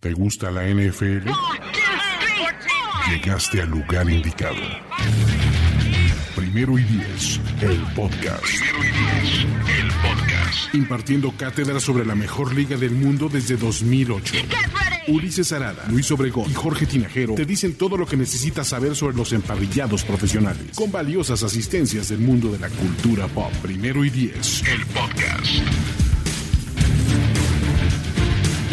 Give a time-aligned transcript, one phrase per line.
[0.00, 1.28] ¿Te gusta la NFL?
[3.10, 4.56] Llegaste al lugar indicado.
[6.34, 8.42] Primero y diez, el podcast.
[8.42, 9.46] Primero y diez,
[9.78, 10.74] el podcast.
[10.74, 14.36] Impartiendo cátedra sobre la mejor liga del mundo desde 2008.
[15.08, 19.18] Ulises Arada, Luis Obregón y Jorge Tinajero te dicen todo lo que necesitas saber sobre
[19.18, 23.52] los emparrillados profesionales, con valiosas asistencias del mundo de la cultura pop.
[23.60, 25.46] Primero y diez, el podcast.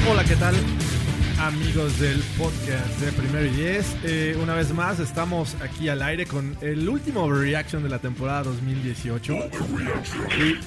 [0.09, 0.55] Hola, ¿qué tal?
[1.39, 6.25] Amigos del podcast de Primero y Diez, Eh, una vez más estamos aquí al aire
[6.25, 9.35] con el último overreaction de la temporada 2018.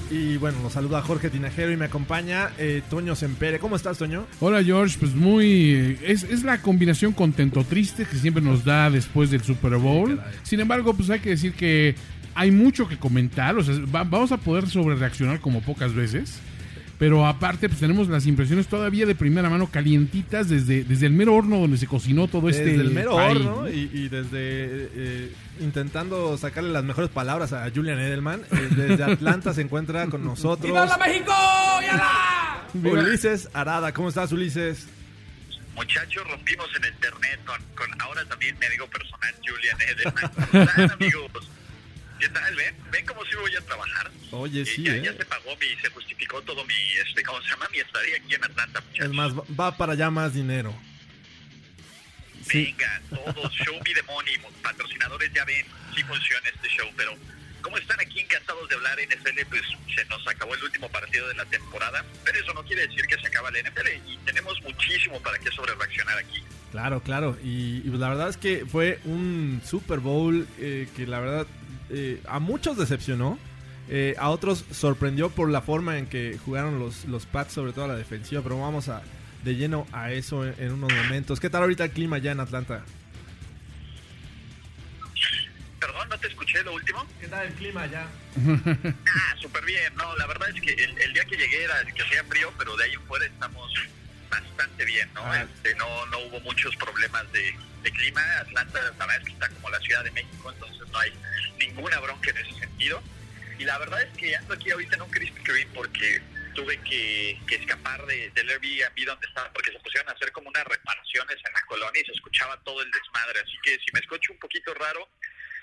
[0.09, 3.59] Y, y bueno, nos saluda Jorge Tinajero y me acompaña eh, Toño Sempere.
[3.59, 4.25] ¿Cómo estás, Toño?
[4.39, 5.99] Hola George, pues muy...
[6.03, 10.21] Es, es la combinación contento-triste que siempre nos da después del Super Bowl.
[10.43, 11.95] Sin embargo, pues hay que decir que
[12.33, 13.57] hay mucho que comentar.
[13.57, 16.39] O sea, va- vamos a poder sobre reaccionar como pocas veces.
[17.01, 21.33] Pero aparte, pues tenemos las impresiones todavía de primera mano calientitas desde, desde el mero
[21.33, 22.63] horno donde se cocinó todo este...
[22.63, 23.69] Desde el mero pie, horno ¿no?
[23.69, 28.41] y, y desde eh, intentando sacarle las mejores palabras a Julian Edelman.
[28.51, 30.71] eh, desde Atlanta se encuentra con nosotros.
[30.99, 31.33] México!
[32.75, 34.87] Ulises Arada, ¿cómo estás, Ulises?
[35.73, 40.31] Muchachos, rompimos en internet con, con ahora también mi amigo personal, Julian Edelman.
[40.51, 41.49] ¿Cómo están, amigos?
[42.21, 42.55] ¿Qué tal?
[42.55, 42.75] ¿Ven?
[42.91, 44.11] ¿Ven cómo sí voy a trabajar?
[44.31, 45.01] Oye, Eh, sí, ya, ¿eh?
[45.03, 46.73] ya se pagó mi, se justificó todo mi,
[47.05, 47.67] este, ¿cómo se llama?
[47.71, 49.05] Mi estadía aquí en Atlanta, muchachos.
[49.05, 50.73] Es más, va para allá más dinero.
[52.53, 57.15] Venga, todos, show me the money, mo- patrocinadores ya ven, sí funciona este show, pero
[57.61, 59.45] ¿cómo están aquí encantados de hablar NFL?
[59.49, 59.61] Pues
[59.95, 63.17] se nos acabó el último partido de la temporada, pero eso no quiere decir que
[63.19, 66.43] se acaba la NFL y tenemos muchísimo para que sobre reaccionar aquí.
[66.71, 67.37] Claro, claro.
[67.43, 71.47] Y, y la verdad es que fue un Super Bowl eh, que la verdad
[71.91, 73.37] eh, a muchos decepcionó.
[73.89, 77.85] eh, a otros sorprendió por la forma en que jugaron los, los Pats, sobre todo
[77.85, 78.41] a la defensiva.
[78.41, 79.01] Pero vamos a
[79.43, 81.39] de lleno a eso en, en unos momentos.
[81.39, 82.83] ¿Qué tal ahorita el clima ya en Atlanta?
[85.79, 87.05] Perdón, no te escuché lo último.
[87.19, 88.07] ¿Qué tal el clima ya?
[88.85, 89.93] Ah, súper bien.
[89.95, 92.77] No, la verdad es que el, el día que llegué era que hacía frío, pero
[92.77, 93.73] de ahí en fuera estamos
[94.31, 95.21] bastante bien, ¿no?
[95.23, 95.43] Ah.
[95.43, 98.21] Este, no, no hubo muchos problemas de, de clima.
[98.39, 101.13] Atlanta, la verdad es que está como la Ciudad de México, entonces no hay
[101.59, 103.03] ninguna bronca en ese sentido.
[103.59, 106.21] Y la verdad es que ando aquí ahorita en un Krispy Kreme porque
[106.55, 110.49] tuve que, que escapar de, del Airbnb donde estaba porque se pusieron a hacer como
[110.49, 113.39] unas reparaciones en la colonia y se escuchaba todo el desmadre.
[113.39, 115.07] Así que si me escucho un poquito raro,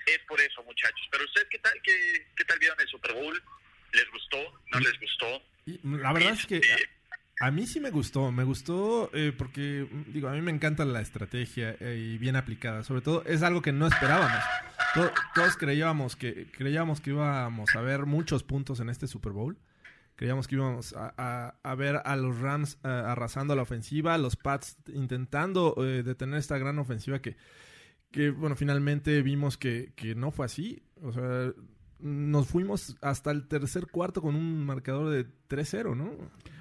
[0.05, 1.07] es por eso, muchachos.
[1.11, 3.43] Pero ustedes, ¿qué tal, qué, qué tal vieron el Super Bowl?
[3.91, 4.61] ¿Les gustó?
[4.71, 5.43] ¿No les gustó?
[5.83, 6.89] La verdad es que Este,
[7.39, 8.31] a, mí sí me gustó.
[8.31, 12.83] Me gustó eh, porque, digo, a mí me encanta la estrategia eh, y bien aplicada.
[12.83, 14.41] Sobre todo es algo que no esperábamos.
[14.93, 19.57] To- todos creíamos que, creíamos que íbamos a ver muchos puntos en este Super Bowl.
[20.15, 24.77] Creíamos que íbamos a, a- ver a los Rams eh, arrasando la ofensiva, los Pats
[24.93, 27.37] intentando eh, detener esta gran ofensiva que,
[28.11, 30.83] que bueno, finalmente vimos que, que no fue así.
[31.01, 31.53] O sea,
[31.99, 36.11] nos fuimos hasta el tercer cuarto con un marcador de 3-0, ¿no?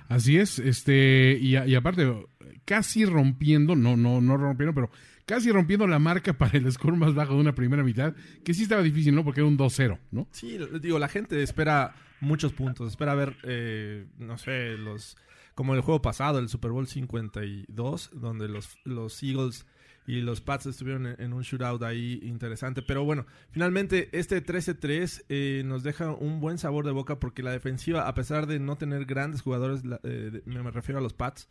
[0.08, 2.26] Así es, este, y, a- y aparte,
[2.64, 4.90] casi rompiendo, no, no, no rompiendo, pero
[5.26, 8.62] casi rompiendo la marca para el score más bajo de una primera mitad, que sí
[8.62, 9.22] estaba difícil, ¿no?
[9.24, 10.26] Porque era un 2-0, ¿no?
[10.30, 15.16] Sí, digo, la gente espera muchos puntos, espera ver, eh, no sé, los
[15.54, 19.66] como el juego pasado, el Super Bowl 52, donde los, los Eagles
[20.08, 22.80] y los Pats estuvieron en, un shootout ahí interesante.
[22.80, 27.52] Pero bueno, finalmente este 13-3 eh, nos deja un buen sabor de boca porque la
[27.52, 31.46] defensiva, a pesar de no tener grandes jugadores, la- eh, me, refiero a los Pats,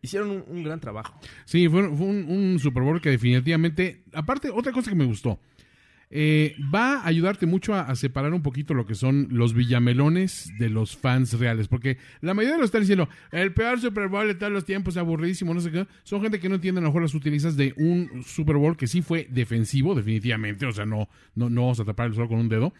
[0.00, 1.14] hicieron un, gran trabajo.
[1.44, 5.38] Sí, fue, un, un que definitivamente, aparte, otra cosa que me gustó,
[6.12, 10.68] eh, va a ayudarte mucho a, separar un poquito lo que son los villamelones de
[10.68, 14.34] los fans reales, porque la mayoría de los están diciendo, el peor Super Bowl de
[14.34, 17.02] todos los tiempos, aburridísimo, no sé qué, son gente que no entiende a lo mejor
[17.02, 21.48] las utilizas de un Super Bowl que sí fue defensivo, definitivamente, o sea, no, no,
[21.48, 22.72] no vamos a tapar el sol con un dedo,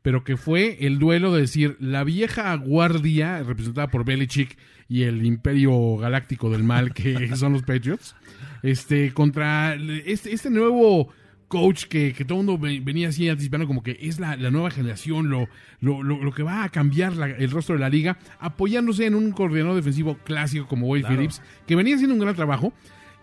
[0.00, 4.56] pero que fue el duelo de decir la vieja guardia representada por Belichick
[4.88, 8.16] y el imperio galáctico del mal que son los Patriots,
[8.62, 11.12] este contra este, este nuevo
[11.48, 14.50] coach que, que todo el mundo ve- venía así anticipando como que es la, la
[14.50, 15.48] nueva generación, lo,
[15.80, 19.14] lo, lo, lo que va a cambiar la- el rostro de la liga, apoyándose en
[19.14, 21.16] un coordinador defensivo clásico como Wade Claro.
[21.16, 22.72] Phillips, que venía haciendo un gran trabajo.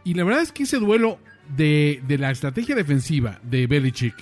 [0.04, 1.20] Y la verdad es que ese duelo
[1.56, 4.16] de, de la estrategia defensiva de Belichick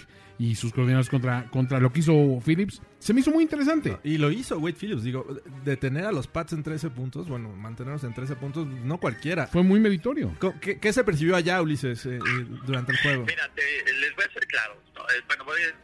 [0.52, 2.14] y sus coordinadores contra, contra lo que hizo
[2.46, 3.98] Phillips se me hizo muy interesante.
[4.04, 5.26] Y lo hizo Wade Phillips, digo,
[5.64, 9.48] detener a los Pats en 13 puntos, bueno, mantenerlos en 13 puntos, no cualquiera.
[9.48, 10.36] Fue muy meritorio.
[10.62, 12.20] ¿Qué, qué se percibió allá, Ulises, eh, eh,
[12.66, 13.26] durante el juego?
[13.26, 14.78] Mira, te- les voy a ser claros.
[14.96, 15.02] ¿no?
[15.04, 15.76] Eh, Bueno, voy a-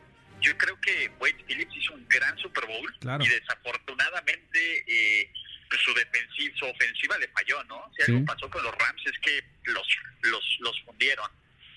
[0.42, 3.24] yo creo que Wade Phillips hizo un gran Super Bowl Claro.
[3.24, 5.32] y desafortunadamente eh,
[5.70, 7.82] pues, su defensiva, su ofensiva le falló, ¿no?
[7.98, 9.88] Si algo pasó con los Rams es que los,
[10.24, 11.30] los, los fundieron,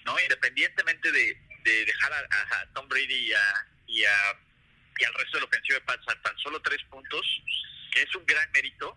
[0.07, 0.15] ¿no?
[0.23, 4.39] Independientemente de, de dejar a, Tom Brady y, a, y, a,
[4.99, 7.43] y al resto de la ofensiva de Pats a tan solo tres puntos,
[7.93, 8.97] que es un gran mérito,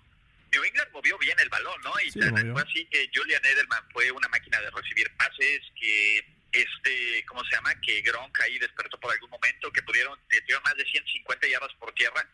[0.51, 1.93] New England movió bien el balón, ¿no?
[1.99, 7.43] Y fue así que Julian Edelman fue una máquina de recibir pases, que este, ¿cómo
[7.43, 7.75] se llama?
[7.81, 11.93] Que Gronk ahí despertó por algún momento, que pudieron, tuvieron más de 150 yardas por
[11.93, 12.25] tierra.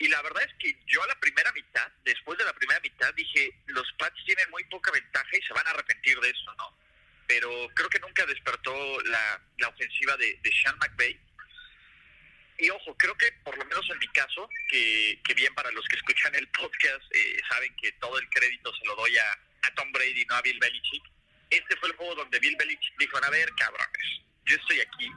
[0.00, 3.14] Y la verdad es que yo a la primera mitad, después de la primera mitad,
[3.14, 6.76] dije, los Pats tienen muy poca ventaja y se van a arrepentir de eso, ¿no?
[7.26, 11.18] Pero creo que nunca despertó la, la ofensiva de, de Sean McVay
[12.58, 15.84] y ojo, creo que por lo menos en mi caso, que, que bien para los
[15.86, 19.32] que escuchan el podcast eh, saben que todo el crédito se lo doy a,
[19.66, 21.02] a, Tom Brady, no a Bill Belichick.
[21.50, 25.10] Este fue el juego donde Bill Belichick dijo, a ver, cabrones, yo estoy aquí,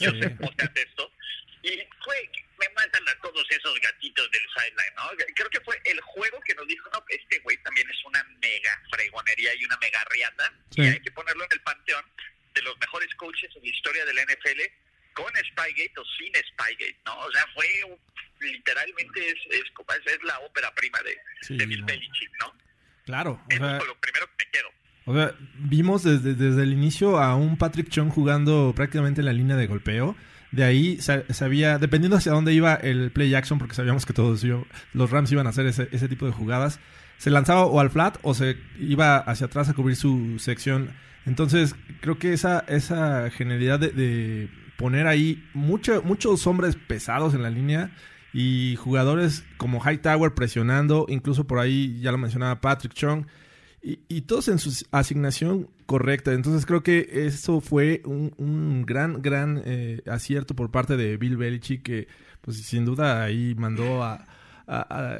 [0.00, 1.12] yo sé cómo se hace esto.
[1.62, 1.70] Y
[2.04, 5.10] fue, me matan a todos esos gatitos del sideline, ¿no?
[5.34, 8.82] Creo que fue el juego que nos dijo, no, este güey también es una mega
[8.90, 10.52] fregonería y una mega riata.
[10.76, 12.04] Y hay que ponerlo en el panteón
[12.54, 14.60] de los mejores coaches en la historia de la NFL
[15.14, 17.18] con Spygate o sin Spygate, ¿no?
[17.18, 17.66] O sea, fue
[18.40, 19.64] literalmente es, es,
[20.06, 22.54] es la ópera prima de, de Bill Belichick, ¿no?
[23.04, 23.42] Claro.
[23.46, 24.68] O sea, lo primero que me quedo.
[25.06, 29.32] O sea, vimos desde, desde el inicio a un Patrick Chung jugando prácticamente en la
[29.32, 30.14] línea de golpeo.
[30.50, 34.44] De ahí sabía, dependiendo hacia dónde iba el play action, porque sabíamos que todos
[34.92, 36.80] los Rams iban a hacer ese, tipo de jugadas,
[37.18, 40.90] se lanzaba o al flat o se iba hacia atrás a cubrir su sección.
[41.26, 44.48] Entonces, creo que esa, esa genialidad de
[44.78, 47.90] poner ahí mucho, muchos hombres pesados en la línea
[48.32, 53.26] y jugadores como Hightower presionando, incluso por ahí ya lo mencionaba Patrick Chung,
[53.80, 56.34] y, todos en su asignación correcta.
[56.34, 61.82] Entonces creo que eso fue un, gran, gran eh, acierto por parte de Bill Belichick,
[61.82, 62.08] que
[62.42, 64.26] pues sin duda ahí mandó a,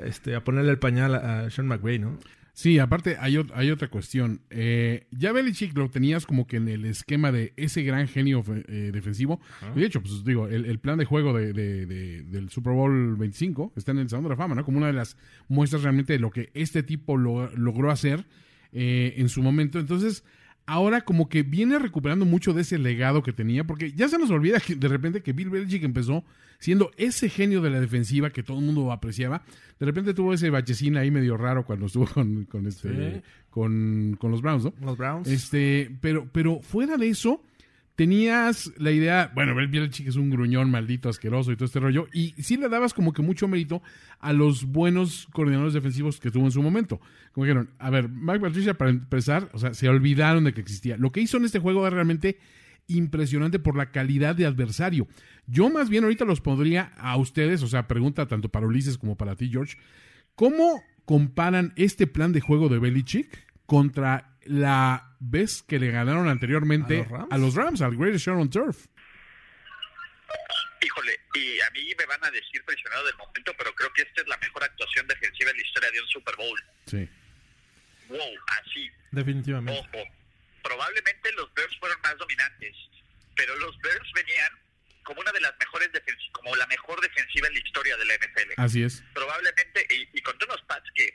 [0.05, 2.19] este, a ponerle el pañal a Sean McVay, ¿no?
[2.53, 4.43] Sí, aparte hay, hay otra cuestión.
[4.51, 8.91] Eh, ya Belichick lo tenías como que en el esquema de ese gran genio eh,
[8.93, 9.41] defensivo.
[9.75, 14.01] de hecho, pues digo, el, plan de juego de, del Super Bowl 25 está en
[14.01, 14.65] el Salón de la Fama, ¿no?
[14.67, 15.17] Como una de las
[15.49, 18.27] muestras realmente de lo que este tipo lo, logró hacer
[18.73, 19.79] eh, en su momento.
[19.79, 20.25] Entonces,
[20.69, 24.31] ahora como que viene recuperando mucho de ese legado que tenía, porque ya se nos
[24.31, 26.25] olvida que de repente que Bill Belichick empezó
[26.59, 29.43] siendo ese genio de la defensiva que todo el mundo apreciaba.
[29.81, 34.31] De repente tuvo ese bachecín ahí medio raro cuando estuvo con, con este con, con,
[34.31, 34.75] los Browns, ¿no?
[34.83, 35.27] Los Browns.
[35.27, 37.43] Este, pero, pero fuera de eso,
[37.99, 42.07] tenías la idea, bueno, Bill Belichick es un gruñón maldito, asqueroso y todo este rollo,
[42.13, 43.83] y sí le dabas como que mucho mérito
[44.21, 47.01] a los buenos coordinadores defensivos que tuvo en su momento.
[47.33, 50.97] Como dijeron, a ver, Mike Patricia, para empezar, o sea, se olvidaron de que existía.
[50.97, 52.39] Lo que hizo en este juego es realmente
[52.87, 55.09] impresionante por la calidad de adversario.
[55.49, 59.17] Yo más bien ahorita los pondría a ustedes, o sea, pregunta tanto para Ulises como
[59.17, 59.77] para ti, George,
[60.37, 67.07] ¿cómo comparan este plan de juego de Belichick contra la vez que le ganaron anteriormente
[67.31, 68.87] a los Rams, al Greatest Show on Turf?
[70.81, 74.23] Híjole, y a mí me van a decir presionado del momento, pero creo que esta
[74.23, 76.65] es la mejor actuación defensiva en la historia de un Super Bowl.
[76.87, 77.09] Sí.
[78.09, 78.91] Wow, así.
[79.11, 79.81] Definitivamente.
[79.81, 80.05] Ojo,
[80.63, 82.77] probablemente los Bears fueron más dominantes,
[83.37, 84.53] pero los Bears venían
[85.09, 88.15] como una de las mejores defensivas, como la mejor defensiva en la historia de la
[88.15, 88.53] NFL.
[88.59, 89.03] Así es.
[89.15, 91.09] Probablemente, y, con todos los Pats que,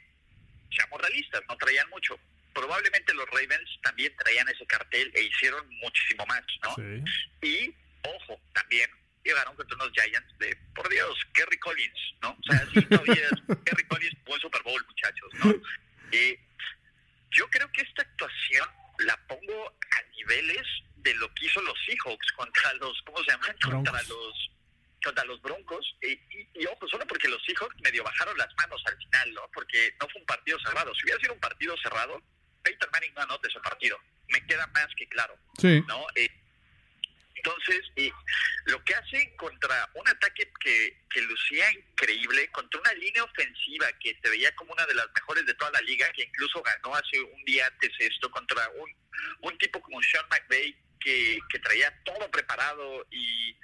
[0.76, 2.20] seamos realistas, no traían mucho.
[2.54, 6.76] Probablemente los Ravens también traían ese cartel e hicieron muchísimo más, ¿no?
[6.76, 7.48] Sí.
[7.48, 7.76] Y,
[8.08, 8.90] ojo, también
[9.24, 12.32] llegaron contra unos Giants de, por Dios, Kerry Collins, ¿no?
[12.32, 13.30] O sea, sí, todavía
[13.66, 15.54] Kerry Collins buen Super Bowl, muchachos, ¿no?
[16.12, 16.38] Y
[17.32, 18.68] yo creo que esta actuación
[19.00, 20.68] la pongo a niveles
[20.98, 23.56] de lo que hizo los Seahawks contra los, ¿cómo se llaman?
[23.62, 24.50] Contra los
[25.04, 25.86] contra los Broncos.
[26.02, 29.42] Y, ojo, solo porque los Seahawks medio bajaron las manos al final, ¿no?
[29.54, 30.96] Porque no fue un partido cerrado.
[30.96, 32.22] Si hubiera sido un partido cerrado,
[32.64, 34.00] Peyton Manning no anota ese partido.
[34.30, 35.38] Me queda más que claro.
[35.60, 35.84] Sí.
[35.88, 36.06] ¿no?
[36.16, 36.30] Eh,
[37.36, 38.12] entonces, eh,
[38.66, 44.18] lo que hace contra un ataque que, que lucía increíble, contra una línea ofensiva que
[44.22, 47.20] se veía como una de las mejores de toda la liga, que incluso ganó hace
[47.22, 48.96] un día antes esto, contra un,
[49.42, 53.58] un tipo como Sean McVay, que, que traía todo preparado y,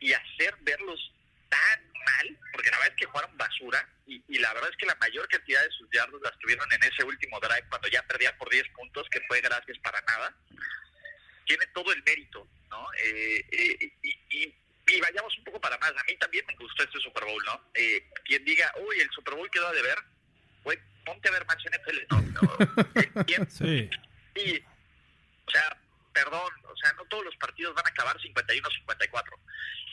[0.00, 1.12] y hacer verlos
[1.50, 4.86] tan mal, porque la verdad es que jugaron basura y, y, la verdad es que
[4.86, 8.36] la mayor cantidad de sus yardas las tuvieron en ese último drive cuando ya perdía
[8.36, 10.34] por 10 puntos, que fue gracias para nada.
[11.46, 12.86] Tiene todo el mérito ¿no?
[13.04, 13.92] Eh, eh,
[14.30, 15.90] y, vayamos un poco para más.
[15.90, 17.60] A mí también me gustó este Super Bowl, ¿no?
[17.74, 19.98] Eh, quien diga, uy, el Super Bowl quedó de ver,
[20.64, 22.20] güey, ponte a ver más NFL, ¿no?
[22.22, 23.88] no sí.
[24.34, 25.76] Y, o sea,
[26.12, 29.38] perdón, o sea, no todos los partidos van a acabar 51-54.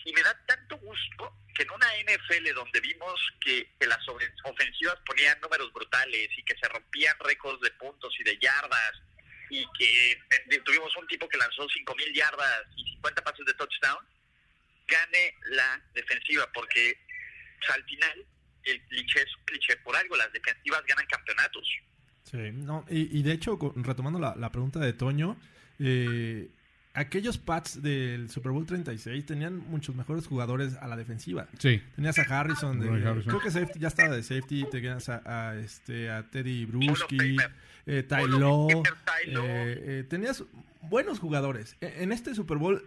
[0.08, 5.40] Y me da tanto gusto que en una NFL donde vimos que, las ofensivas ponían
[5.42, 8.94] números brutales y que se rompían récords de puntos y de yardas
[9.50, 14.06] y que eh, tuvimos un tipo que lanzó 5.000 yardas y 50 pases de touchdown,
[14.88, 16.98] gane la defensiva, porque
[17.74, 18.26] al final
[18.64, 21.68] el cliché es un cliché por algo, las defensivas ganan campeonatos.
[22.24, 25.38] Sí, no, y, de hecho, retomando la, pregunta de Toño,
[25.80, 26.50] eh,
[26.98, 31.48] aquellos Pats del Super Bowl 36 tenían muchos mejores jugadores a la defensiva.
[31.60, 31.82] Sí.
[31.96, 32.88] Tenías a Harrison, de,
[33.24, 37.38] creo que safety, ya estaba de safety, tenías a, este, a Teddy Bruschi,
[37.86, 38.84] eh, Ty eh,
[39.28, 40.44] eh, tenías
[40.82, 41.76] buenos jugadores.
[41.82, 42.84] E, en este Super Bowl,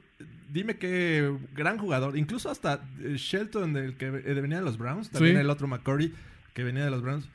[0.52, 5.36] dime qué gran jugador, incluso hasta eh, Shelton, del que venía de los Browns, también
[5.36, 6.12] el otro McCurry,
[6.52, 7.28] que venía de los Browns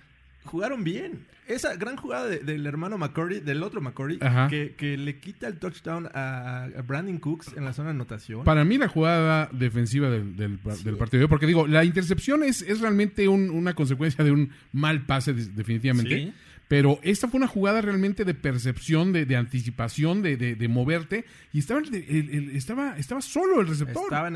[0.45, 1.25] jugaron bien.
[1.47, 4.17] Esa gran jugada del hermano McCurry, del otro McCurry,
[4.49, 8.43] que, le quita el touchdown a, Brandon Cooks en la zona de anotación.
[8.43, 13.27] Para mí la jugada defensiva del, del, partido, porque digo, la intercepción es, es realmente
[13.27, 16.33] una consecuencia de un mal pase definitivamente.
[16.67, 21.25] Pero esta fue una jugada realmente de percepción, de, anticipación, de, moverte.
[21.53, 24.05] Y estaba, estaba, estaba solo el receptor.
[24.05, 24.31] Estaba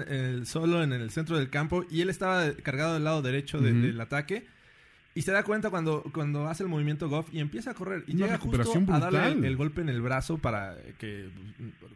[0.46, 4.46] solo en el centro del campo y él estaba cargado del lado derecho del ataque
[5.20, 8.06] y se da cuenta cuando, cuando hace el movimiento Goff y empieza a correr.
[8.08, 11.28] Y llega justo a darle el, golpe en el brazo para que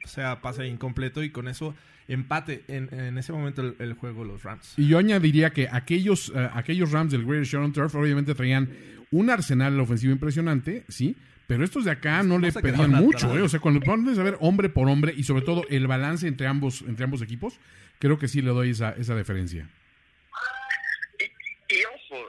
[0.03, 1.73] sea pase incompleto y con eso
[2.09, 4.73] empate en, ese momento el, juego los Rams.
[4.75, 8.69] Y yo añadiría que aquellos, eh, aquellos Rams del Greater Sharon Turf obviamente traían
[9.09, 11.15] un arsenal ofensivo impresionante, sí,
[11.47, 13.41] pero estos de acá no, le pedían mucho, ¿eh?
[13.41, 16.45] O sea, cuando pones a ver hombre por hombre y sobre todo el balance entre
[16.47, 17.57] ambos, entre ambos equipos,
[17.99, 19.69] creo que sí le doy esa, esa deferencia.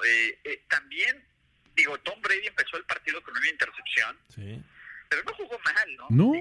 [0.05, 1.25] Eh, eh, también,
[1.75, 4.19] digo, Tom Brady empezó el partido con una intercepción,
[5.09, 6.07] pero no jugó mal, ¿no?
[6.11, 6.35] No.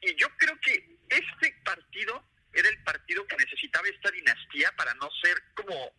[0.00, 5.08] Y, yo creo que este partido era el partido que necesitaba esta dinastía para no
[5.22, 5.92] ser como,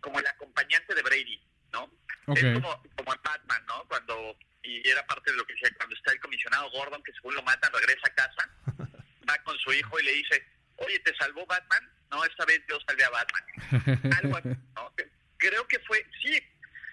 [0.00, 1.40] como el acompañante de Brady,
[1.72, 1.90] ¿no?
[2.34, 3.84] Es como, como en Batman, ¿no?
[3.88, 7.34] Cuando, y era parte de lo que decía, cuando está el comisionado Gordon, que según
[7.34, 8.50] lo matan, regresa a casa,
[9.28, 11.90] va con su hijo y le dice, oye, ¿te salvó Batman?
[12.10, 14.12] No, esta vez yo salvé a Batman.
[14.22, 14.94] Algo así, ¿no?
[15.38, 16.38] Creo que fue, sí,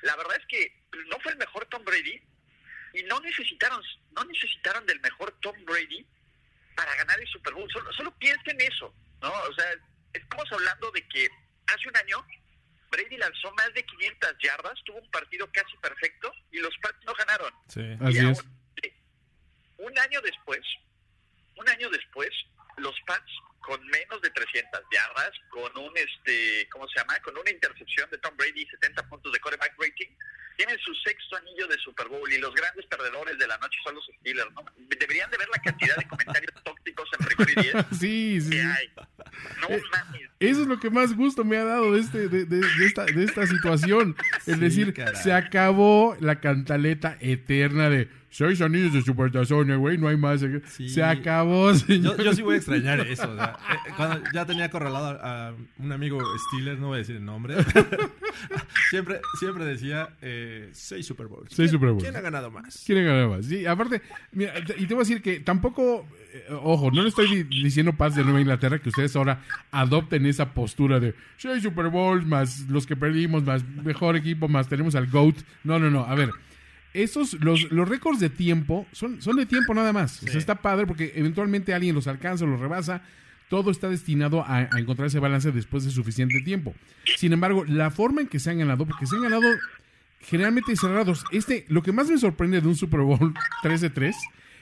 [0.01, 0.73] la verdad es que
[1.09, 2.21] no fue el mejor Tom Brady
[2.93, 3.81] y no necesitaron,
[4.15, 6.05] no necesitaron del mejor Tom Brady
[6.75, 7.69] para ganar el Super Bowl.
[7.71, 9.31] Solo, solo piensen eso, ¿no?
[9.31, 9.65] O sea,
[10.13, 11.27] estamos hablando de que
[11.67, 12.25] hace un año
[12.89, 17.13] Brady lanzó más de 500 yardas, tuvo un partido casi perfecto y los Pats no
[17.13, 17.53] ganaron.
[17.67, 18.43] Sí, así es.
[19.77, 20.61] Un año después,
[21.57, 22.29] un año después,
[22.77, 23.31] los Pats
[23.65, 27.19] con menos de 300 yardas, con un, este, ¿cómo se llama?
[27.21, 30.09] Con una intercepción de Tom Brady y 70 puntos de coreback rating,
[30.55, 33.95] tienen su sexto anillo de Super Bowl y los grandes perdedores de la noche son
[33.95, 34.63] los Steelers, ¿no?
[34.99, 38.61] Deberían de ver la cantidad de comentarios tóxicos en primer y diez sí, sí, que
[38.61, 38.91] hay.
[39.61, 39.81] No eh,
[40.39, 43.23] Eso es lo que más gusto me ha dado de, este, de, de, esta, de
[43.23, 44.15] esta situación.
[44.45, 50.17] Es decir, se acabó la cantaleta eterna de seis anillos de supertazón, güey, no hay
[50.17, 50.43] más.
[50.67, 52.21] Se acabó, señor.
[52.21, 53.31] Yo, sí voy a extrañar eso.
[53.31, 57.15] O sea, eh, cuando ya tenía correlado a, un amigo Steelers, no voy a decir
[57.15, 57.55] el nombre.
[58.89, 61.49] siempre, siempre decía eh, seis Super Bowls.
[61.53, 62.03] Seis Super Bowls.
[62.03, 62.83] ¿Quién ha ganado más?
[62.85, 63.45] ¿Quién ha ganado más?
[63.45, 64.01] Sí, aparte,
[64.33, 68.15] mira, y te voy a decir que tampoco, eh, ojo, no le estoy diciendo paz
[68.15, 72.85] de Nueva Inglaterra que ustedes ahora adopten esa postura de seis Super Bowls más los
[72.85, 75.37] que perdimos, más mejor equipo, más tenemos al GOAT.
[75.63, 76.03] No, no, no.
[76.03, 76.31] A ver
[76.95, 80.23] esos, los, los récords de tiempo son, son de tiempo nada más.
[80.23, 83.01] O sea, está padre porque eventualmente alguien los alcanza o los rebasa.
[83.49, 86.73] Todo está destinado a, encontrar ese balance después de suficiente tiempo.
[87.17, 89.47] Sin embargo, la forma en que se han ganado, porque se han ganado
[90.21, 91.23] generalmente cerrados.
[91.31, 93.33] Este, lo que más me sorprende de un Super Bowl
[93.63, 94.15] 13-3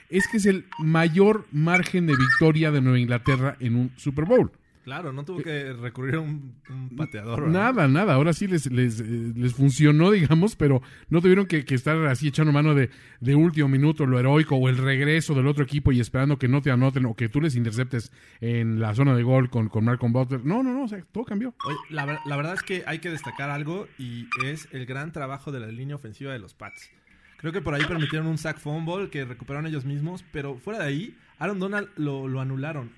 [0.09, 4.51] es que es el mayor margen de victoria de Nueva Inglaterra en un Super Bowl.
[4.83, 6.55] Claro, no tuvo que recurrir a un,
[6.97, 7.47] pateador.
[7.47, 8.15] Nada, nada.
[8.15, 12.75] Ahora sí les, les, les, funcionó, digamos, pero no tuvieron que, estar así echando mano
[12.75, 12.89] de,
[13.21, 16.61] de, último minuto, lo heroico o el regreso del otro equipo y esperando que no
[16.61, 18.11] te anoten o que tú les interceptes
[18.41, 20.43] en la zona de gol con, con Malcolm Butler.
[20.43, 21.55] No, no, no, o sea, todo cambió.
[21.89, 25.61] la, la verdad es que hay que destacar algo y es el gran trabajo de
[25.61, 26.91] la línea ofensiva de los Pats.
[27.37, 30.85] Creo que por ahí permitieron un sack fumble que recuperaron ellos mismos, pero fuera de
[30.85, 32.91] ahí, Aaron Donald lo, lo anularon.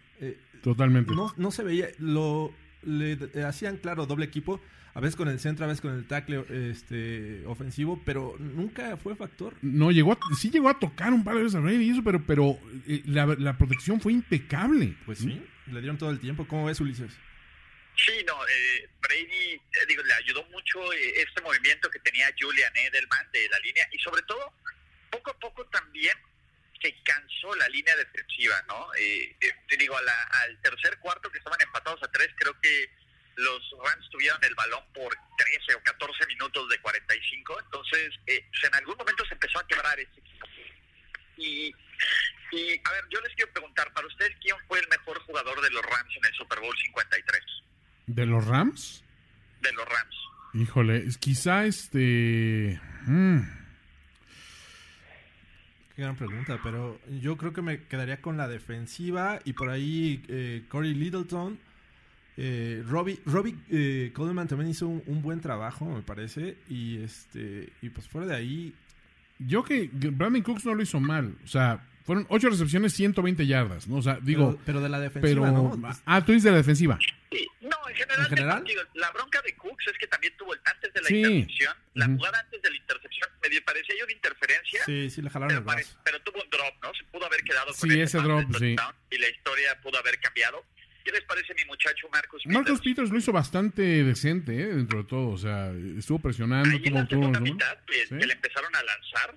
[0.66, 1.14] Eh, Totalmente.
[1.14, 2.54] No, no se veía, lo
[2.84, 4.62] le, hacían claro doble equipo,
[4.94, 9.16] a veces con el centro, a veces con el tackle este, ofensivo, pero nunca fue
[9.16, 9.56] factor.
[9.62, 12.26] No, llegó sí llegó a tocar un par de veces a Brady y eso, pero,
[12.26, 12.58] pero
[12.88, 14.96] eh, la, protección fue impecable.
[15.06, 16.48] Pues sí, le dieron todo el tiempo.
[16.48, 17.12] ¿Cómo ves, Ulises?
[17.98, 23.48] Sí, no, eh, Brady digo, le ayudó mucho este movimiento que tenía Julian Edelman de
[23.50, 24.52] la línea y sobre todo,
[25.12, 26.14] poco a poco también
[26.82, 28.94] se cansó la línea defensiva, ¿no?
[28.96, 32.90] Eh, eh, te digo, al tercer cuarto que estaban empatados a tres, creo que
[33.38, 38.76] los Rams tuvieron el balón por 13 o 14 minutos de 45, entonces eh, en
[38.76, 40.48] algún momento se empezó a quebrar ese equipo.
[41.38, 41.76] Y,
[42.52, 45.70] y, a ver, yo les quiero preguntar, para ustedes, ¿quién fue el mejor jugador de
[45.72, 47.42] los Rams en el Super Bowl 53?
[48.08, 49.04] ¿De los Rams?
[49.62, 50.16] De los Rams.
[50.54, 52.80] Híjole, quizá este...
[53.08, 53.65] Mm.
[55.96, 60.24] Qué gran pregunta, pero yo creo que me quedaría con la defensiva y por ahí
[60.28, 61.58] eh, Corey Littleton.
[62.38, 66.58] Eh, Robbie, Robbie eh, Coleman también hizo un, un, buen trabajo, me parece.
[66.68, 68.74] Y este y pues fuera de ahí.
[69.40, 71.34] Yo que Brandon Cooks no lo hizo mal.
[71.46, 73.96] O sea, fueron 8 recepciones, 120 yardas, ¿no?
[73.96, 74.52] O sea, digo...
[74.52, 75.90] Pero, pero de la defensiva, pero, ¿no?
[76.06, 77.00] Ah, tú dices de la defensiva.
[77.32, 77.48] Sí,
[77.86, 78.64] no, en general, ¿En general?
[78.64, 81.16] Digo, la bronca de Cooks es que también tuvo antes de la Sí.
[81.18, 85.64] intercepción, la jugada antes de la intercepción, medio parecía una interferencia, Sí, sí, le jalaron
[86.04, 86.94] pero, el tuvo un drop, ¿no?
[86.94, 88.76] Se pudo haber quedado con Sí, ese drop, sí.
[89.12, 90.66] y la historia pudo haber cambiado.
[91.04, 92.54] ¿Qué les parece mi muchacho Marcus Peters?
[92.56, 94.66] Marcos Peters lo hizo bastante decente, ¿eh?
[94.74, 95.30] Dentro de todo.
[95.30, 98.18] O sea, estuvo presionando, Ahí en la mitad, Sí.
[98.18, 99.36] que le empezaron a lanzar,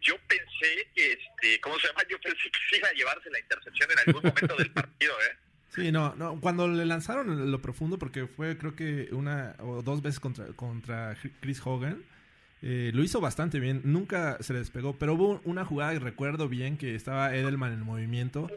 [0.00, 2.02] yo pensé que, este, ¿cómo se llama?
[2.08, 5.36] Yo pensé que se iba a llevarse la intercepción en algún momento del partido, ¿eh?
[5.74, 10.02] Sí, no, no, cuando le lanzaron lo profundo, porque fue creo que una o dos
[10.02, 11.98] veces contra, contra Chris Hogan,
[12.62, 16.76] eh, lo hizo bastante bien, nunca se le despegó, pero hubo una jugada recuerdo bien
[16.76, 18.50] que estaba Edelman en movimiento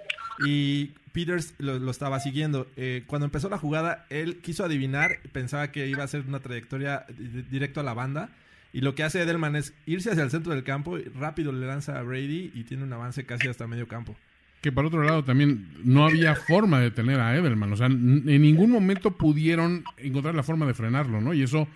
[0.45, 2.67] y Peters lo, lo estaba siguiendo.
[2.75, 7.05] Eh, cuando empezó la jugada, él quiso adivinar, pensaba que iba a ser una trayectoria
[7.15, 8.29] di- directo a la banda.
[8.73, 11.99] Y lo que hace Edelman es irse hacia el centro del campo, rápido le lanza
[11.99, 14.15] a Brady y tiene un avance casi hasta medio campo.
[14.63, 17.73] Que por otro lado también no había forma de tener a Edelman.
[17.73, 21.33] O sea, en ningún momento pudieron encontrar la forma de frenarlo, ¿no?
[21.33, 21.67] Y eso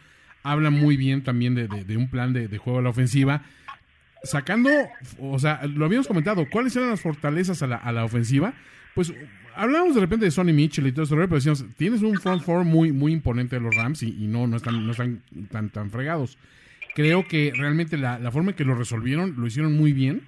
[0.42, 3.44] habla muy bien también de, un plan de, juego a la ofensiva.
[4.24, 4.70] Sacando,
[5.20, 8.54] o sea, lo habíamos comentado, ¿cuáles eran las fortalezas a la, a la ofensiva?
[8.96, 9.14] Pues
[9.54, 12.64] hablamos de repente de Sonny Mitchell y todo esto, pero decíamos, tienes un front four
[12.64, 16.38] muy, muy imponente de los Rams y, no, no están, no están tan, tan fregados.
[16.96, 20.22] Creo que realmente la forma en que lo resolvieron, lo hicieron muy bien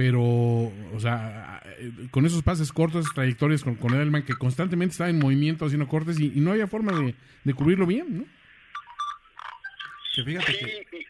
[0.00, 1.62] pero, o sea,
[2.10, 5.86] con esos pases cortos, esas trayectorias con, con Edelman que constantemente estaba en movimiento haciendo
[5.88, 8.24] cortes y, y no había forma de, de cubrirlo bien, ¿no?
[10.16, 11.06] Que fíjate Sí, que...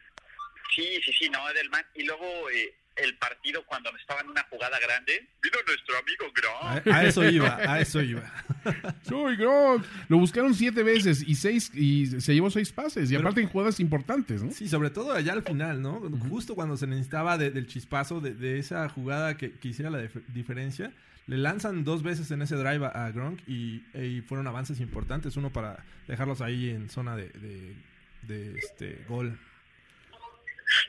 [0.74, 1.84] sí, sí, sí, no, Edelman.
[1.94, 6.24] Y luego eh, el partido cuando estaba en una jugada grande, vino nuestro amigo
[6.62, 6.94] A, Grom.
[6.94, 8.22] a eso iba, a eso iba.
[9.02, 9.84] Soy Gronk.
[10.08, 13.48] Lo buscaron siete veces y seis y se llevó seis pases y Pero- aparte en
[13.48, 14.50] jugadas importantes, ¿no?
[14.52, 16.00] Sí, sobre todo allá al final, ¿no?
[16.28, 20.02] Justo cuando se necesitaba de- del chispazo de, de esa jugada que, que hiciera la
[20.02, 20.92] dif- diferencia,
[21.26, 25.36] le lanzan dos veces en ese drive a, a Gronk y, y fueron avances importantes.
[25.36, 27.74] Uno para dejarlos ahí en zona de, de,
[28.22, 29.38] de, este gol.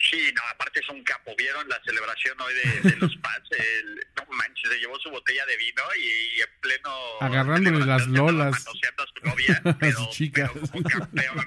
[0.09, 1.33] Sí, no, aparte es un capo.
[1.37, 3.49] ¿Vieron la celebración hoy de, de los Pats?
[3.51, 6.91] El, no manches, se llevó su botella de vino y, en pleno...
[7.19, 8.51] Agarrándole las lolas.
[8.65, 10.51] manoseando a su novia, pero, chicas.
[10.51, 11.37] pero como campeón.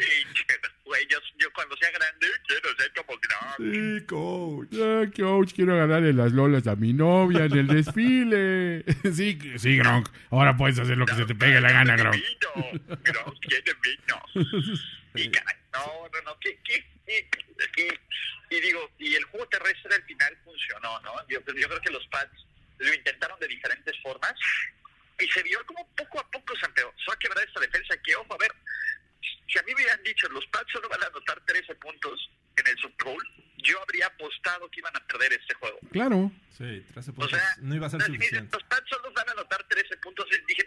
[0.00, 3.72] Y, güey, yo, yo cuando sea grande quiero ser como Grom.
[3.72, 4.68] Sí, coach.
[4.80, 8.84] Ah, coach, quiero ganarle las lolas a mi novia en el desfile.
[9.14, 10.08] sí, sí, Gronk.
[10.30, 12.14] Ahora puedes hacer lo que se te pegue la gana, Gronk.
[12.14, 14.74] Vino, Gronk tiene vino.
[15.16, 15.40] Y no,
[15.72, 16.84] no, no, ¿qué, qué,
[18.50, 21.12] Y digo, y el juego terrestre al final funcionó, ¿no?
[21.28, 22.46] Yo, yo creo que los Pats
[22.78, 24.34] lo intentaron de diferentes formas
[25.18, 28.34] y se vio como poco a poco se empezó a quebrar esta defensa que, ojo,
[28.34, 28.52] a ver,
[29.48, 32.66] si a mí me hubieran dicho los Pats solo van a anotar 13 puntos en
[32.68, 33.22] el Super Bowl,
[33.58, 35.78] yo habría apostado que iban a perder este juego.
[35.90, 36.30] Claro.
[36.56, 37.30] Sí, 13 O puntos.
[37.40, 38.56] sea, no iba a ser suficiente.
[38.56, 40.26] los Pats solo van a anotar 13 puntos.
[40.46, 40.63] Dije,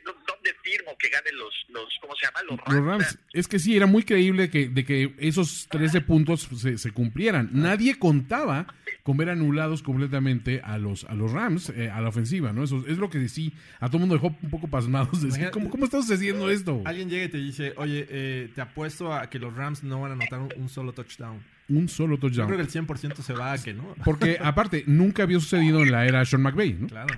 [0.97, 2.39] ¿dó- ¿dónde firmo que ganen los, los ¿cómo se llama?
[2.49, 2.75] Los Rams.
[2.75, 6.77] Los Rams, es que sí, era muy creíble que, de que esos 13 puntos se,
[6.77, 7.49] se cumplieran.
[7.53, 8.67] Nadie contaba
[9.03, 12.63] con ver anulados completamente a los, a los Rams, eh, a la ofensiva, ¿no?
[12.63, 15.11] Eso es lo que sí, a todo el mundo dejó un poco pasmados.
[15.21, 16.81] de decir, Imagínate- ¿cómo, ¿Cómo está sucediendo esto?
[16.85, 20.11] Alguien llega y te dice, oye, eh, te apuesto a que los Rams no van
[20.11, 21.41] a anotar un, un solo touchdown.
[21.69, 22.55] Un solo Yo creo touchdown.
[22.55, 23.93] que el 100% se va a que no.
[24.03, 26.87] Porque aparte, nunca había sucedido en la era Sean McVay, ¿no?
[26.87, 27.13] Claro.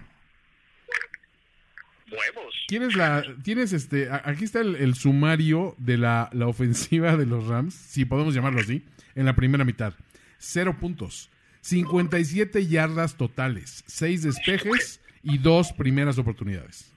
[2.11, 2.65] Huevos.
[2.67, 7.47] ¿Tienes la, tienes este, aquí está el, el sumario de la, la ofensiva de los
[7.47, 8.83] Rams, si podemos llamarlo así,
[9.15, 9.93] en la primera mitad.
[10.37, 11.29] Cero puntos,
[11.61, 16.91] 57 yardas totales, seis despejes y dos primeras oportunidades.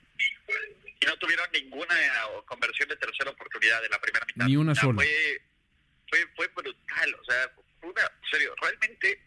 [1.01, 1.95] Y no tuvieron ninguna
[2.45, 4.45] conversión de tercera oportunidad en la primera mitad.
[4.45, 5.01] Ni una sola.
[5.01, 5.41] Fue,
[6.09, 7.15] fue, fue brutal.
[7.21, 9.21] O sea, una, en serio, realmente,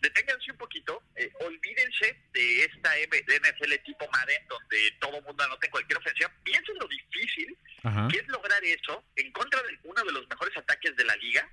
[0.00, 1.02] deténganse un poquito.
[1.16, 5.70] eh, olvídense de esta M- de NFL tipo Madden, donde todo el mundo anota en
[5.70, 6.32] cualquier ofensiva.
[6.42, 8.08] Piensen lo difícil Ajá.
[8.10, 11.48] que es lograr eso en contra de uno de los mejores ataques de la liga.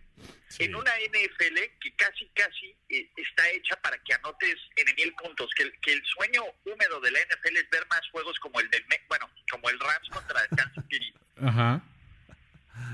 [0.49, 0.63] Sí.
[0.63, 5.49] en una NFL que casi, casi eh, está hecha para que anotes en mil puntos.
[5.55, 8.69] Que, el- que el sueño húmedo de la NFL es ver más juegos como el
[8.69, 11.13] del, bueno, como el Rams contra el Kansas City.
[11.43, 11.81] Ajá.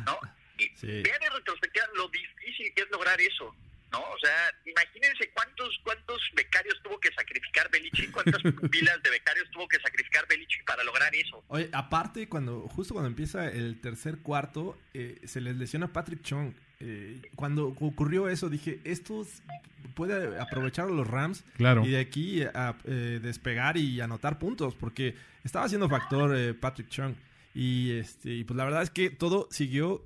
[0.06, 0.20] ¿No?
[0.58, 3.56] Y vean en retrospectiva lo difícil que es lograr eso.
[3.93, 3.99] ¿No?
[3.99, 9.67] O sea, imagínense cuántos cuántos becarios tuvo que sacrificar Belichick, cuántas pilas de becarios tuvo
[9.67, 11.43] que sacrificar Belichick para lograr eso.
[11.47, 16.53] Oye, aparte, cuando justo cuando empieza el tercer cuarto, eh, se les lesiona Patrick Chung.
[16.79, 19.25] Eh, cuando ocurrió eso, dije, esto
[19.93, 21.86] puede aprovechar los Rams claro.
[21.86, 27.15] y de aquí a eh, despegar y anotar puntos, porque estaba haciendo factor Patrick Chung.
[27.54, 30.06] Y, este, y pues la verdad es que todo siguió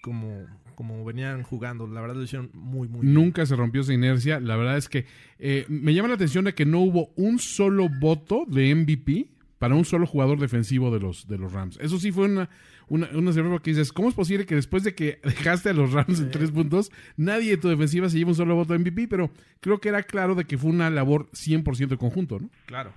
[0.00, 1.88] como como venían jugando.
[1.88, 4.38] La verdad lo hicieron muy, muy Nunca se rompió esa inercia.
[4.38, 5.06] La verdad es que
[5.40, 9.74] eh, me llama la atención de que no hubo un solo voto de MVP para
[9.74, 11.78] un solo jugador defensivo de los, de los Rams.
[11.80, 12.50] Eso sí fue una,
[12.88, 16.20] una, una que dices, ¿cómo es posible que después de que dejaste a los Rams
[16.20, 19.08] en tres puntos, nadie de tu defensiva se lleve un solo voto de MVP?
[19.08, 22.50] Pero creo que era claro de que fue una labor 100% conjunto, ¿no?
[22.66, 22.92] Claro.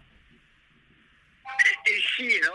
[2.18, 2.52] Sí, ¿no?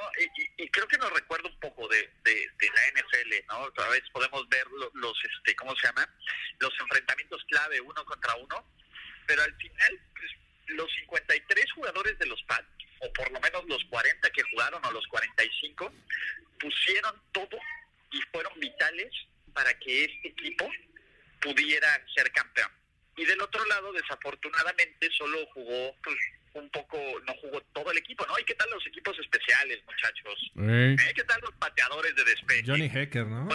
[0.65, 3.85] Y, creo que nos recuerda un poco de, la NFL, ¿no?
[3.85, 6.09] A veces podemos ver los, este, ¿cómo se llama?
[6.59, 8.67] Los enfrentamientos clave uno contra uno,
[9.27, 10.31] pero al final, pues,
[10.69, 12.67] los 53 jugadores de los Pats,
[13.01, 15.93] o por lo menos los 40 que jugaron, o los 45,
[16.59, 17.59] pusieron todo
[18.13, 19.13] y fueron vitales
[19.53, 20.71] para que este equipo
[21.41, 22.71] pudiera ser campeón.
[23.17, 26.17] Y del otro lado, desafortunadamente, solo jugó pues,
[26.55, 28.35] un poco, no jugó todo el equipo, ¿no?
[28.39, 30.53] ¿Y qué tal los equipos especiales, muchachos?
[30.57, 30.97] ¿Eh?
[31.15, 32.65] ¿Qué tal los pateadores de despeje?
[32.67, 33.49] Johnny Hacker, ¿no?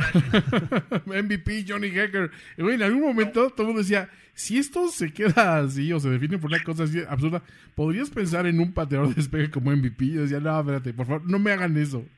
[1.06, 2.32] MVP, Johnny Hacker.
[2.58, 6.38] en algún momento todo el mundo decía, si esto se queda así o se define
[6.38, 7.42] por una cosa así absurda,
[7.76, 10.08] ¿podrías pensar en un pateador de despeje como MVP?
[10.14, 12.06] Yo decía, no, espérate, por favor, no me hagan eso.